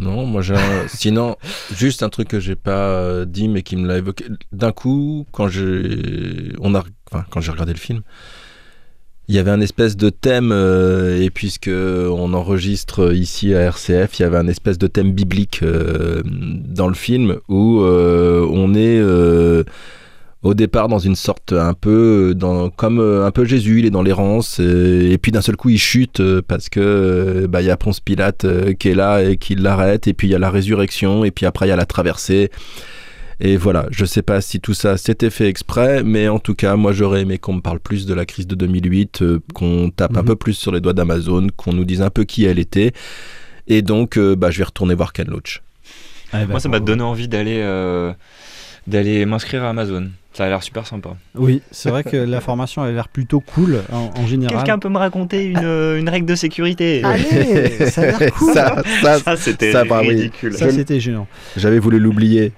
Non, 0.00 0.26
moi 0.26 0.42
j'ai 0.42 0.56
un- 0.56 0.88
sinon 0.88 1.36
juste 1.72 2.02
un 2.02 2.08
truc 2.08 2.26
que 2.26 2.40
j'ai 2.40 2.56
pas 2.56 3.24
dit 3.26 3.46
mais 3.48 3.62
qui 3.62 3.76
me 3.76 3.86
l'a 3.86 3.98
évoqué. 3.98 4.24
D'un 4.50 4.72
coup, 4.72 5.24
quand 5.30 5.46
j'ai 5.46 6.52
on 6.58 6.74
a 6.74 6.82
enfin, 7.12 7.24
quand 7.30 7.40
j'ai 7.40 7.52
regardé 7.52 7.72
le 7.72 7.78
film, 7.78 8.02
il 9.28 9.34
y 9.34 9.38
avait 9.38 9.50
un 9.50 9.60
espèce 9.60 9.96
de 9.96 10.10
thème 10.10 10.52
euh, 10.52 11.22
et 11.22 11.30
puisque 11.30 11.70
on 11.70 12.34
enregistre 12.34 13.14
ici 13.14 13.54
à 13.54 13.60
RCF, 13.62 14.18
il 14.18 14.22
y 14.22 14.24
avait 14.24 14.36
un 14.36 14.48
espèce 14.48 14.76
de 14.76 14.86
thème 14.86 15.12
biblique 15.12 15.60
euh, 15.62 16.22
dans 16.24 16.88
le 16.88 16.94
film 16.94 17.38
où 17.48 17.80
euh, 17.80 18.46
on 18.50 18.74
est 18.74 19.00
au 20.42 20.52
départ 20.52 20.88
dans 20.88 20.98
une 20.98 21.16
sorte 21.16 21.54
un 21.54 21.72
peu 21.72 22.36
comme 22.76 23.00
un 23.00 23.30
peu 23.30 23.46
Jésus, 23.46 23.78
il 23.78 23.86
est 23.86 23.90
dans 23.90 24.02
l'errance 24.02 24.58
euh, 24.60 25.10
et 25.10 25.16
puis 25.16 25.32
d'un 25.32 25.40
seul 25.40 25.56
coup 25.56 25.70
il 25.70 25.78
chute 25.78 26.20
parce 26.42 26.68
que 26.68 27.46
bah 27.48 27.62
il 27.62 27.66
y 27.66 27.70
a 27.70 27.78
Ponce 27.78 28.00
Pilate 28.00 28.46
qui 28.78 28.90
est 28.90 28.94
là 28.94 29.22
et 29.22 29.38
qui 29.38 29.54
l'arrête 29.54 30.06
et 30.06 30.12
puis 30.12 30.28
il 30.28 30.32
y 30.32 30.34
a 30.34 30.38
la 30.38 30.50
résurrection 30.50 31.24
et 31.24 31.30
puis 31.30 31.46
après 31.46 31.66
il 31.66 31.70
y 31.70 31.72
a 31.72 31.76
la 31.76 31.86
traversée. 31.86 32.50
Et 33.40 33.56
voilà, 33.56 33.86
je 33.90 34.04
sais 34.04 34.22
pas 34.22 34.40
si 34.40 34.60
tout 34.60 34.74
ça 34.74 34.96
s'était 34.96 35.30
fait 35.30 35.48
exprès, 35.48 36.02
mais 36.04 36.28
en 36.28 36.38
tout 36.38 36.54
cas, 36.54 36.76
moi 36.76 36.92
j'aurais 36.92 37.22
aimé 37.22 37.38
qu'on 37.38 37.54
me 37.54 37.60
parle 37.60 37.80
plus 37.80 38.06
de 38.06 38.14
la 38.14 38.24
crise 38.26 38.46
de 38.46 38.54
2008, 38.54 39.22
euh, 39.22 39.40
qu'on 39.54 39.90
tape 39.90 40.16
un 40.16 40.20
Mhm. 40.20 40.26
peu 40.26 40.36
plus 40.36 40.54
sur 40.54 40.70
les 40.72 40.80
doigts 40.80 40.92
d'Amazon, 40.92 41.48
qu'on 41.56 41.72
nous 41.72 41.84
dise 41.84 42.00
un 42.02 42.10
peu 42.10 42.24
qui 42.24 42.44
elle 42.44 42.58
était. 42.58 42.92
Et 43.66 43.82
donc, 43.82 44.18
euh, 44.18 44.36
bah, 44.36 44.50
je 44.50 44.58
vais 44.58 44.64
retourner 44.64 44.94
voir 44.94 45.12
Ken 45.12 45.26
Loach. 45.28 45.62
Ah, 46.32 46.40
bah, 46.40 46.46
Moi, 46.52 46.60
ça 46.60 46.68
m'a 46.68 46.80
donné 46.80 47.02
envie 47.02 47.28
d'aller 47.28 47.60
euh, 47.62 48.12
d'aller 48.86 49.24
m'inscrire 49.26 49.64
à 49.64 49.70
Amazon. 49.70 50.10
Ça 50.34 50.44
a 50.44 50.48
l'air 50.48 50.62
super 50.64 50.84
sympa. 50.84 51.10
Oui, 51.36 51.62
c'est 51.70 51.90
vrai 51.90 52.02
que 52.02 52.16
la 52.16 52.40
formation 52.40 52.82
a 52.82 52.90
l'air 52.90 53.06
plutôt 53.08 53.38
cool 53.38 53.82
en, 53.92 54.10
en 54.20 54.26
général. 54.26 54.80
peut 54.80 54.88
me 54.88 54.98
raconter 54.98 55.44
une, 55.44 55.58
une 55.58 56.08
règle 56.08 56.26
de 56.26 56.34
sécurité 56.34 57.02
Allez, 57.04 57.86
ça 57.88 58.02
a 58.02 58.06
l'air 58.18 58.32
cool. 58.38 58.52
Ça, 58.52 58.82
ça, 59.00 59.18
Ça, 59.20 59.36
c'était 59.36 59.72
oui. 59.72 60.08
ridicule. 60.08 60.54
Ça, 60.54 60.70
c'était 60.72 60.98
gênant. 60.98 61.28
j'avais 61.56 61.78
voulu 61.78 62.00
l'oublier. 62.00 62.52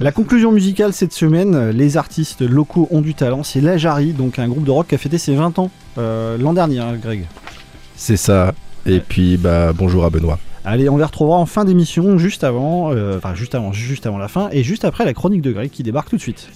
La 0.00 0.10
conclusion 0.10 0.52
musicale 0.52 0.94
cette 0.94 1.12
semaine, 1.12 1.68
les 1.70 1.98
artistes 1.98 2.40
locaux 2.40 2.88
ont 2.90 3.02
du 3.02 3.12
talent. 3.12 3.42
C'est 3.42 3.60
La 3.60 3.76
Jarry, 3.76 4.12
donc 4.14 4.38
un 4.38 4.48
groupe 4.48 4.64
de 4.64 4.70
rock 4.70 4.88
qui 4.88 4.94
a 4.94 4.98
fêté 4.98 5.18
ses 5.18 5.34
20 5.34 5.58
ans 5.58 5.70
euh, 5.98 6.38
l'an 6.38 6.54
dernier, 6.54 6.78
hein, 6.78 6.94
Greg. 7.00 7.26
C'est 7.96 8.16
ça. 8.16 8.54
Et 8.86 9.00
puis, 9.00 9.36
bah, 9.36 9.72
bonjour 9.74 10.04
à 10.06 10.10
Benoît. 10.10 10.38
Allez, 10.68 10.88
on 10.88 10.96
les 10.96 11.04
retrouvera 11.04 11.36
en 11.36 11.46
fin 11.46 11.64
d'émission, 11.64 12.18
juste 12.18 12.42
avant, 12.42 12.90
euh, 12.90 13.18
enfin 13.18 13.36
juste 13.36 13.54
avant, 13.54 13.70
juste 13.70 14.04
avant 14.04 14.18
la 14.18 14.26
fin, 14.26 14.48
et 14.50 14.64
juste 14.64 14.84
après 14.84 15.04
la 15.04 15.14
chronique 15.14 15.40
de 15.40 15.52
Greg 15.52 15.70
qui 15.70 15.84
débarque 15.84 16.08
tout 16.08 16.16
de 16.16 16.20
suite. 16.20 16.50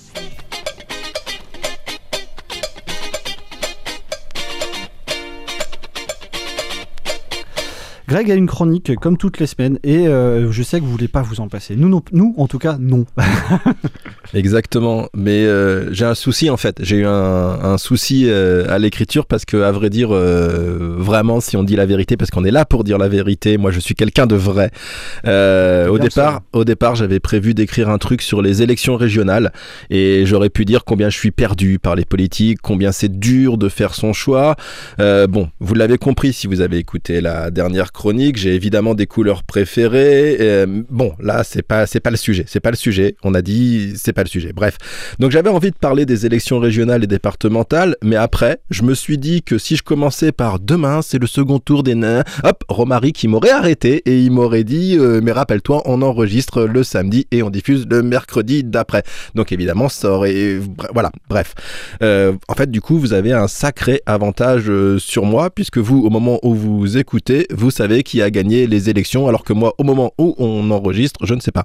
Greg 8.08 8.28
a 8.32 8.34
une 8.34 8.48
chronique 8.48 8.96
comme 8.96 9.16
toutes 9.16 9.38
les 9.38 9.46
semaines 9.46 9.78
et 9.84 10.08
euh, 10.08 10.50
je 10.50 10.64
sais 10.64 10.80
que 10.80 10.84
vous 10.84 10.90
voulez 10.90 11.06
pas 11.06 11.22
vous 11.22 11.38
en 11.38 11.46
passer. 11.46 11.76
Nous, 11.76 12.02
nous 12.10 12.34
en 12.36 12.48
tout 12.48 12.58
cas, 12.58 12.78
non. 12.80 13.06
Exactement. 14.34 15.08
Mais 15.14 15.44
euh, 15.44 15.92
j'ai 15.92 16.04
un 16.04 16.14
souci 16.14 16.50
en 16.50 16.56
fait. 16.56 16.78
J'ai 16.80 16.98
eu 16.98 17.06
un, 17.06 17.10
un 17.10 17.78
souci 17.78 18.26
euh, 18.28 18.66
à 18.68 18.78
l'écriture 18.78 19.26
parce 19.26 19.44
que, 19.44 19.58
à 19.58 19.72
vrai 19.72 19.90
dire, 19.90 20.10
euh, 20.12 20.94
vraiment, 20.98 21.40
si 21.40 21.56
on 21.56 21.62
dit 21.62 21.76
la 21.76 21.86
vérité, 21.86 22.16
parce 22.16 22.30
qu'on 22.30 22.44
est 22.44 22.50
là 22.50 22.64
pour 22.64 22.84
dire 22.84 22.98
la 22.98 23.08
vérité, 23.08 23.58
moi 23.58 23.70
je 23.70 23.80
suis 23.80 23.94
quelqu'un 23.94 24.26
de 24.26 24.36
vrai. 24.36 24.70
Au 25.24 25.98
départ, 25.98 26.40
au 26.52 26.64
départ, 26.64 26.94
j'avais 26.94 27.20
prévu 27.20 27.54
d'écrire 27.54 27.88
un 27.88 27.98
truc 27.98 28.22
sur 28.22 28.42
les 28.42 28.62
élections 28.62 28.96
régionales 28.96 29.52
et 29.90 30.24
j'aurais 30.26 30.50
pu 30.50 30.64
dire 30.64 30.84
combien 30.84 31.10
je 31.10 31.16
suis 31.16 31.30
perdu 31.30 31.78
par 31.78 31.96
les 31.96 32.04
politiques, 32.04 32.58
combien 32.62 32.92
c'est 32.92 33.18
dur 33.18 33.58
de 33.58 33.68
faire 33.68 33.94
son 33.94 34.12
choix. 34.12 34.56
Bon, 34.98 35.48
vous 35.60 35.74
l'avez 35.74 35.98
compris 35.98 36.32
si 36.32 36.46
vous 36.46 36.60
avez 36.60 36.78
écouté 36.78 37.20
la 37.20 37.50
dernière 37.50 37.92
chronique. 37.92 38.36
J'ai 38.36 38.54
évidemment 38.54 38.94
des 38.94 39.06
couleurs 39.06 39.42
préférées. 39.42 40.66
Bon, 40.88 41.12
là, 41.20 41.44
c'est 41.44 41.62
pas, 41.62 41.86
c'est 41.86 42.00
pas 42.00 42.10
le 42.10 42.16
sujet. 42.16 42.44
C'est 42.46 42.60
pas 42.60 42.70
le 42.70 42.76
sujet. 42.76 43.16
On 43.22 43.34
a 43.34 43.42
dit, 43.42 43.92
c'est 43.96 44.12
pas 44.12 44.19
le 44.22 44.28
sujet. 44.28 44.52
Bref. 44.52 44.76
Donc 45.18 45.30
j'avais 45.30 45.50
envie 45.50 45.70
de 45.70 45.76
parler 45.76 46.06
des 46.06 46.26
élections 46.26 46.58
régionales 46.58 47.04
et 47.04 47.06
départementales, 47.06 47.96
mais 48.02 48.16
après, 48.16 48.60
je 48.70 48.82
me 48.82 48.94
suis 48.94 49.18
dit 49.18 49.42
que 49.42 49.58
si 49.58 49.76
je 49.76 49.82
commençais 49.82 50.32
par 50.32 50.58
demain, 50.58 51.02
c'est 51.02 51.18
le 51.18 51.26
second 51.26 51.58
tour 51.58 51.82
des 51.82 51.94
nains, 51.94 52.22
hop, 52.44 52.64
Romaric 52.68 53.16
qui 53.16 53.28
m'aurait 53.28 53.50
arrêté 53.50 54.02
et 54.06 54.20
il 54.22 54.30
m'aurait 54.30 54.64
dit, 54.64 54.96
euh, 54.98 55.20
mais 55.22 55.32
rappelle-toi, 55.32 55.82
on 55.84 56.02
enregistre 56.02 56.64
le 56.64 56.82
samedi 56.82 57.26
et 57.30 57.42
on 57.42 57.50
diffuse 57.50 57.86
le 57.88 58.02
mercredi 58.02 58.64
d'après. 58.64 59.02
Donc 59.34 59.52
évidemment, 59.52 59.88
ça 59.88 60.10
aurait, 60.10 60.58
voilà, 60.92 61.10
bref. 61.28 61.54
Euh, 62.02 62.32
en 62.48 62.54
fait, 62.54 62.70
du 62.70 62.80
coup, 62.80 62.98
vous 62.98 63.12
avez 63.12 63.32
un 63.32 63.48
sacré 63.48 64.00
avantage 64.06 64.64
euh, 64.68 64.98
sur 64.98 65.24
moi, 65.24 65.50
puisque 65.50 65.78
vous, 65.78 66.04
au 66.04 66.10
moment 66.10 66.38
où 66.42 66.54
vous 66.54 66.96
écoutez, 66.98 67.46
vous 67.52 67.70
savez 67.70 68.02
qui 68.02 68.22
a 68.22 68.30
gagné 68.30 68.66
les 68.66 68.90
élections, 68.90 69.28
alors 69.28 69.44
que 69.44 69.52
moi, 69.52 69.74
au 69.78 69.84
moment 69.84 70.12
où 70.18 70.34
on 70.38 70.70
enregistre, 70.70 71.26
je 71.26 71.34
ne 71.34 71.40
sais 71.40 71.52
pas. 71.52 71.64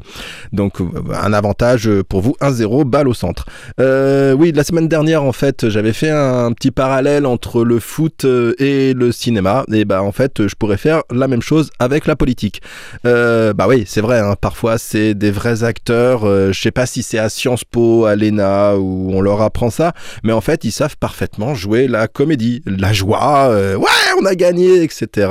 Donc, 0.52 0.76
un 1.14 1.34
avantage 1.34 1.90
pour 2.10 2.22
vous, 2.22 2.36
1-0, 2.50 2.84
balle 2.86 3.08
au 3.08 3.14
centre. 3.14 3.46
Euh, 3.80 4.34
oui, 4.34 4.52
la 4.52 4.64
semaine 4.64 4.88
dernière, 4.88 5.24
en 5.24 5.32
fait, 5.32 5.70
j'avais 5.70 5.94
fait 5.94 6.10
un 6.10 6.52
petit 6.52 6.72
parallèle 6.72 7.26
entre 7.26 7.64
le 7.64 7.80
foot 7.80 8.26
euh, 8.26 8.54
et 8.60 8.94
le 8.94 9.12
cinéma. 9.12 9.66
Et 9.72 9.86
bah, 9.86 10.04
en 10.04 10.12
fait, 10.12 10.48
je 10.48 10.56
pourrais 10.56 10.78
faire 10.78 11.04
la 11.12 11.28
même 11.28 11.42
chose 11.42 11.70
avec 11.80 12.06
la 12.06 12.16
politique. 12.16 12.62
Euh, 13.06 13.54
bah 13.54 13.66
oui, 13.68 13.84
c'est 13.88 14.02
vrai, 14.02 14.20
hein, 14.20 14.36
parfois, 14.40 14.78
c'est 14.78 15.14
des 15.14 15.32
vrais 15.32 15.64
acteurs. 15.64 16.26
euh, 16.26 16.52
je 16.52 16.62
sais 16.62 16.72
pas 16.72 16.86
si 16.86 17.04
c'est 17.04 17.18
à 17.18 17.30
Sciences 17.30 17.64
Po, 17.64 18.06
à 18.06 18.16
l'ENA, 18.16 18.76
où 18.78 19.12
on 19.14 19.22
leur 19.22 19.42
apprend 19.42 19.70
ça, 19.70 19.94
mais 20.24 20.34
en 20.34 20.42
fait, 20.42 20.64
ils 20.64 20.72
savent 20.72 20.98
parfaitement 20.98 21.56
jouer 21.56 21.88
la 21.88 22.08
comédie, 22.08 22.62
la 22.66 22.94
joie, 22.94 23.50
ouais, 23.50 24.20
on 24.22 24.26
a 24.26 24.36
gagné, 24.36 24.84
etc. 24.84 25.28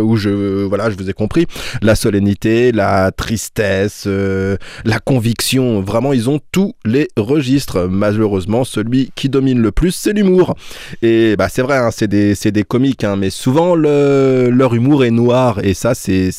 Où 0.00 0.16
je, 0.16 0.64
voilà, 0.64 0.90
je 0.90 0.96
vous 0.96 1.08
ai 1.08 1.12
compris, 1.12 1.46
la 1.82 1.94
solennité, 1.94 2.72
la 2.72 3.10
tristesse, 3.12 4.06
la 4.06 4.98
conviction. 4.98 5.80
Vraiment, 5.80 6.12
ils 6.12 6.28
ont 6.30 6.40
tous 6.58 6.74
les 6.84 7.06
registres. 7.16 7.86
Malheureusement, 7.88 8.64
celui 8.64 9.12
qui 9.14 9.28
domine 9.28 9.62
le 9.62 9.70
plus, 9.70 9.92
c'est 9.92 10.12
l'humour. 10.12 10.56
Et 11.02 11.36
bah, 11.36 11.48
c'est 11.48 11.62
vrai, 11.62 11.76
hein, 11.76 11.90
c'est 11.92 12.08
des, 12.08 12.34
des 12.34 12.64
comiques, 12.64 13.04
hein, 13.04 13.14
mais 13.14 13.30
souvent 13.30 13.76
le, 13.76 14.50
leur 14.50 14.74
humour 14.74 15.04
est 15.04 15.12
noir, 15.12 15.60
et 15.62 15.72
ça, 15.72 15.94
c'est, 15.94 16.32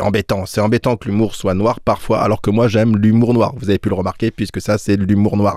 embêtant. 0.00 0.46
C'est 0.46 0.60
embêtant 0.60 0.96
que 0.96 1.08
l'humour 1.08 1.34
soit 1.34 1.54
noir 1.54 1.80
parfois, 1.80 2.20
alors 2.20 2.40
que 2.40 2.50
moi, 2.50 2.68
j'aime 2.68 2.96
l'humour 2.96 3.34
noir. 3.34 3.52
Vous 3.56 3.68
avez 3.68 3.80
pu 3.80 3.88
le 3.88 3.96
remarquer, 3.96 4.30
puisque 4.30 4.60
ça, 4.60 4.78
c'est 4.78 4.96
l'humour 4.96 5.36
noir. 5.36 5.56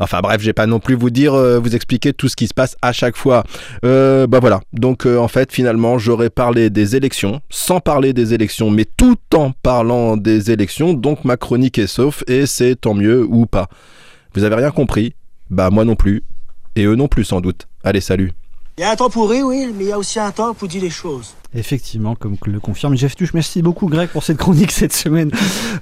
Enfin 0.00 0.18
bref, 0.20 0.42
j'ai 0.42 0.52
pas 0.52 0.66
non 0.66 0.80
plus 0.80 0.96
vous 0.96 1.10
dire, 1.10 1.34
euh, 1.34 1.60
vous 1.60 1.76
expliquer 1.76 2.12
tout 2.12 2.26
ce 2.26 2.34
qui 2.34 2.48
se 2.48 2.54
passe 2.54 2.74
à 2.82 2.92
chaque 2.92 3.16
fois. 3.16 3.44
Euh, 3.84 4.26
bah 4.26 4.40
voilà. 4.40 4.60
Donc 4.72 5.06
euh, 5.06 5.18
en 5.18 5.28
fait, 5.28 5.52
finalement, 5.52 5.98
j'aurais 5.98 6.30
parlé 6.30 6.68
des 6.68 6.96
élections, 6.96 7.40
sans 7.48 7.78
parler 7.78 8.12
des 8.12 8.34
élections, 8.34 8.70
mais 8.70 8.86
tout 8.96 9.18
en 9.34 9.52
parlant 9.62 10.16
des 10.16 10.50
élections. 10.50 10.94
Donc 10.94 11.24
ma 11.24 11.36
chronique 11.36 11.78
est 11.78 11.86
sauf, 11.86 12.24
et 12.26 12.46
c'est 12.46 12.74
tant 12.74 12.94
mieux 12.94 13.24
ou 13.24 13.46
pas. 13.52 13.68
Vous 14.34 14.42
avez 14.42 14.56
rien 14.56 14.72
compris 14.72 15.14
Bah 15.50 15.70
moi 15.70 15.84
non 15.84 15.94
plus, 15.94 16.24
et 16.74 16.84
eux 16.84 16.96
non 16.96 17.06
plus 17.06 17.22
sans 17.22 17.40
doute. 17.40 17.68
Allez, 17.84 18.00
salut. 18.00 18.32
Il 18.78 18.80
y 18.80 18.84
a 18.84 18.90
un 18.90 18.96
temps 18.96 19.10
pour 19.10 19.30
rire, 19.30 19.46
oui, 19.46 19.70
mais 19.76 19.84
il 19.84 19.88
y 19.90 19.92
a 19.92 19.98
aussi 19.98 20.18
un 20.18 20.32
temps 20.32 20.54
pour 20.54 20.66
dire 20.66 20.82
les 20.82 20.90
choses. 20.90 21.34
Effectivement, 21.54 22.14
comme 22.14 22.36
le 22.46 22.60
confirme 22.60 22.96
Jeff 22.96 23.14
Tuch. 23.14 23.34
Merci 23.34 23.60
beaucoup 23.60 23.86
Greg 23.86 24.08
pour 24.08 24.22
cette 24.22 24.38
chronique 24.38 24.72
cette 24.72 24.94
semaine. 24.94 25.30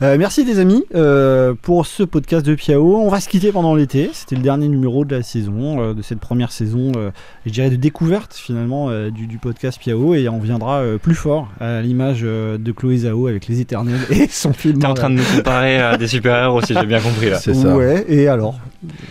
Euh, 0.02 0.16
merci 0.18 0.44
les 0.44 0.58
amis 0.58 0.84
euh, 0.96 1.54
pour 1.62 1.86
ce 1.86 2.02
podcast 2.02 2.44
de 2.44 2.56
Piao. 2.56 2.96
On 2.96 3.08
va 3.08 3.20
se 3.20 3.28
quitter 3.28 3.52
pendant 3.52 3.76
l'été. 3.76 4.10
C'était 4.12 4.34
le 4.34 4.42
dernier 4.42 4.66
numéro 4.66 5.04
de 5.04 5.14
la 5.14 5.22
saison, 5.22 5.80
euh, 5.80 5.94
de 5.94 6.02
cette 6.02 6.18
première 6.18 6.50
saison, 6.50 6.90
euh, 6.96 7.10
je 7.46 7.52
dirais 7.52 7.70
de 7.70 7.76
découverte 7.76 8.34
finalement 8.34 8.88
euh, 8.90 9.10
du, 9.10 9.28
du 9.28 9.38
podcast 9.38 9.78
Piao. 9.78 10.14
Et 10.16 10.28
on 10.28 10.40
viendra 10.40 10.80
euh, 10.80 10.98
plus 10.98 11.14
fort 11.14 11.46
à 11.60 11.80
l'image 11.82 12.22
euh, 12.24 12.58
de 12.58 12.72
Chloé 12.72 12.96
Zhao 12.98 13.28
avec 13.28 13.46
Les 13.46 13.60
Éternels 13.60 14.00
et 14.10 14.26
son 14.28 14.52
film. 14.52 14.80
T'es 14.80 14.86
en 14.86 14.94
train 14.94 15.10
de 15.10 15.14
nous 15.14 15.36
comparer 15.36 15.78
à 15.80 15.96
des 15.96 16.08
super-héros, 16.08 16.62
si 16.62 16.74
j'ai 16.74 16.86
bien 16.86 17.00
compris 17.00 17.30
là. 17.30 17.38
C'est 17.38 17.54
ça. 17.54 17.76
Ouais, 17.76 18.04
et 18.08 18.26
alors? 18.26 18.58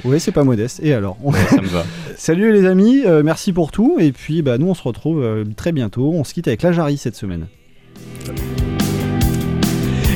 Ouais, 0.03 0.19
c'est 0.19 0.31
pas 0.33 0.43
modeste. 0.43 0.81
Et 0.83 0.93
alors? 0.93 1.15
On- 1.23 1.31
Ça 1.31 1.61
me 1.61 1.67
va. 1.67 1.85
Salut 2.17 2.51
les 2.51 2.65
amis, 2.65 3.03
euh, 3.05 3.23
merci 3.23 3.53
pour 3.53 3.71
tout. 3.71 3.95
Et 3.97 4.11
puis 4.11 4.41
bah, 4.41 4.57
nous 4.57 4.67
on 4.67 4.73
se 4.73 4.83
retrouve 4.83 5.23
euh, 5.23 5.45
très 5.55 5.71
bientôt. 5.71 6.11
On 6.13 6.25
se 6.25 6.33
quitte 6.33 6.48
avec 6.49 6.63
la 6.63 6.71
Jarry 6.71 6.97
cette 6.97 7.15
semaine. 7.15 7.47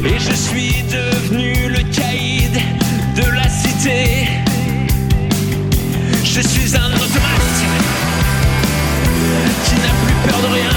Et 0.03 0.19
je 0.19 0.31
suis 0.31 0.83
devenu 0.91 1.69
le 1.69 1.83
caïd 1.95 2.53
de 3.15 3.35
la 3.35 3.47
cité. 3.47 4.27
Je 6.23 6.41
suis 6.41 6.75
un 6.75 6.87
automate 6.87 7.59
qui 9.65 9.75
n'a 9.75 9.93
plus 10.03 10.31
peur 10.31 10.41
de 10.41 10.53
rien. 10.55 10.72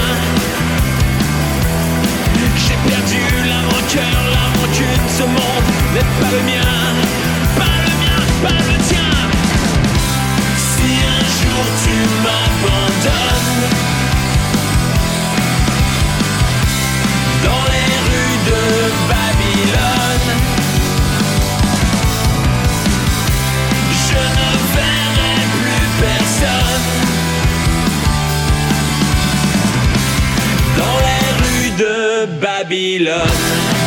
Babylone. 32.77 33.77
Il 33.79 33.86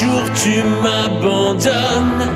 jour 0.00 0.22
tu 0.34 0.62
m'abandonnes 0.82 2.26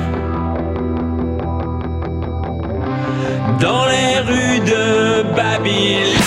dans 3.59 3.85
les 3.85 4.19
rues 4.19 4.59
de 4.59 5.35
Babylone. 5.35 6.24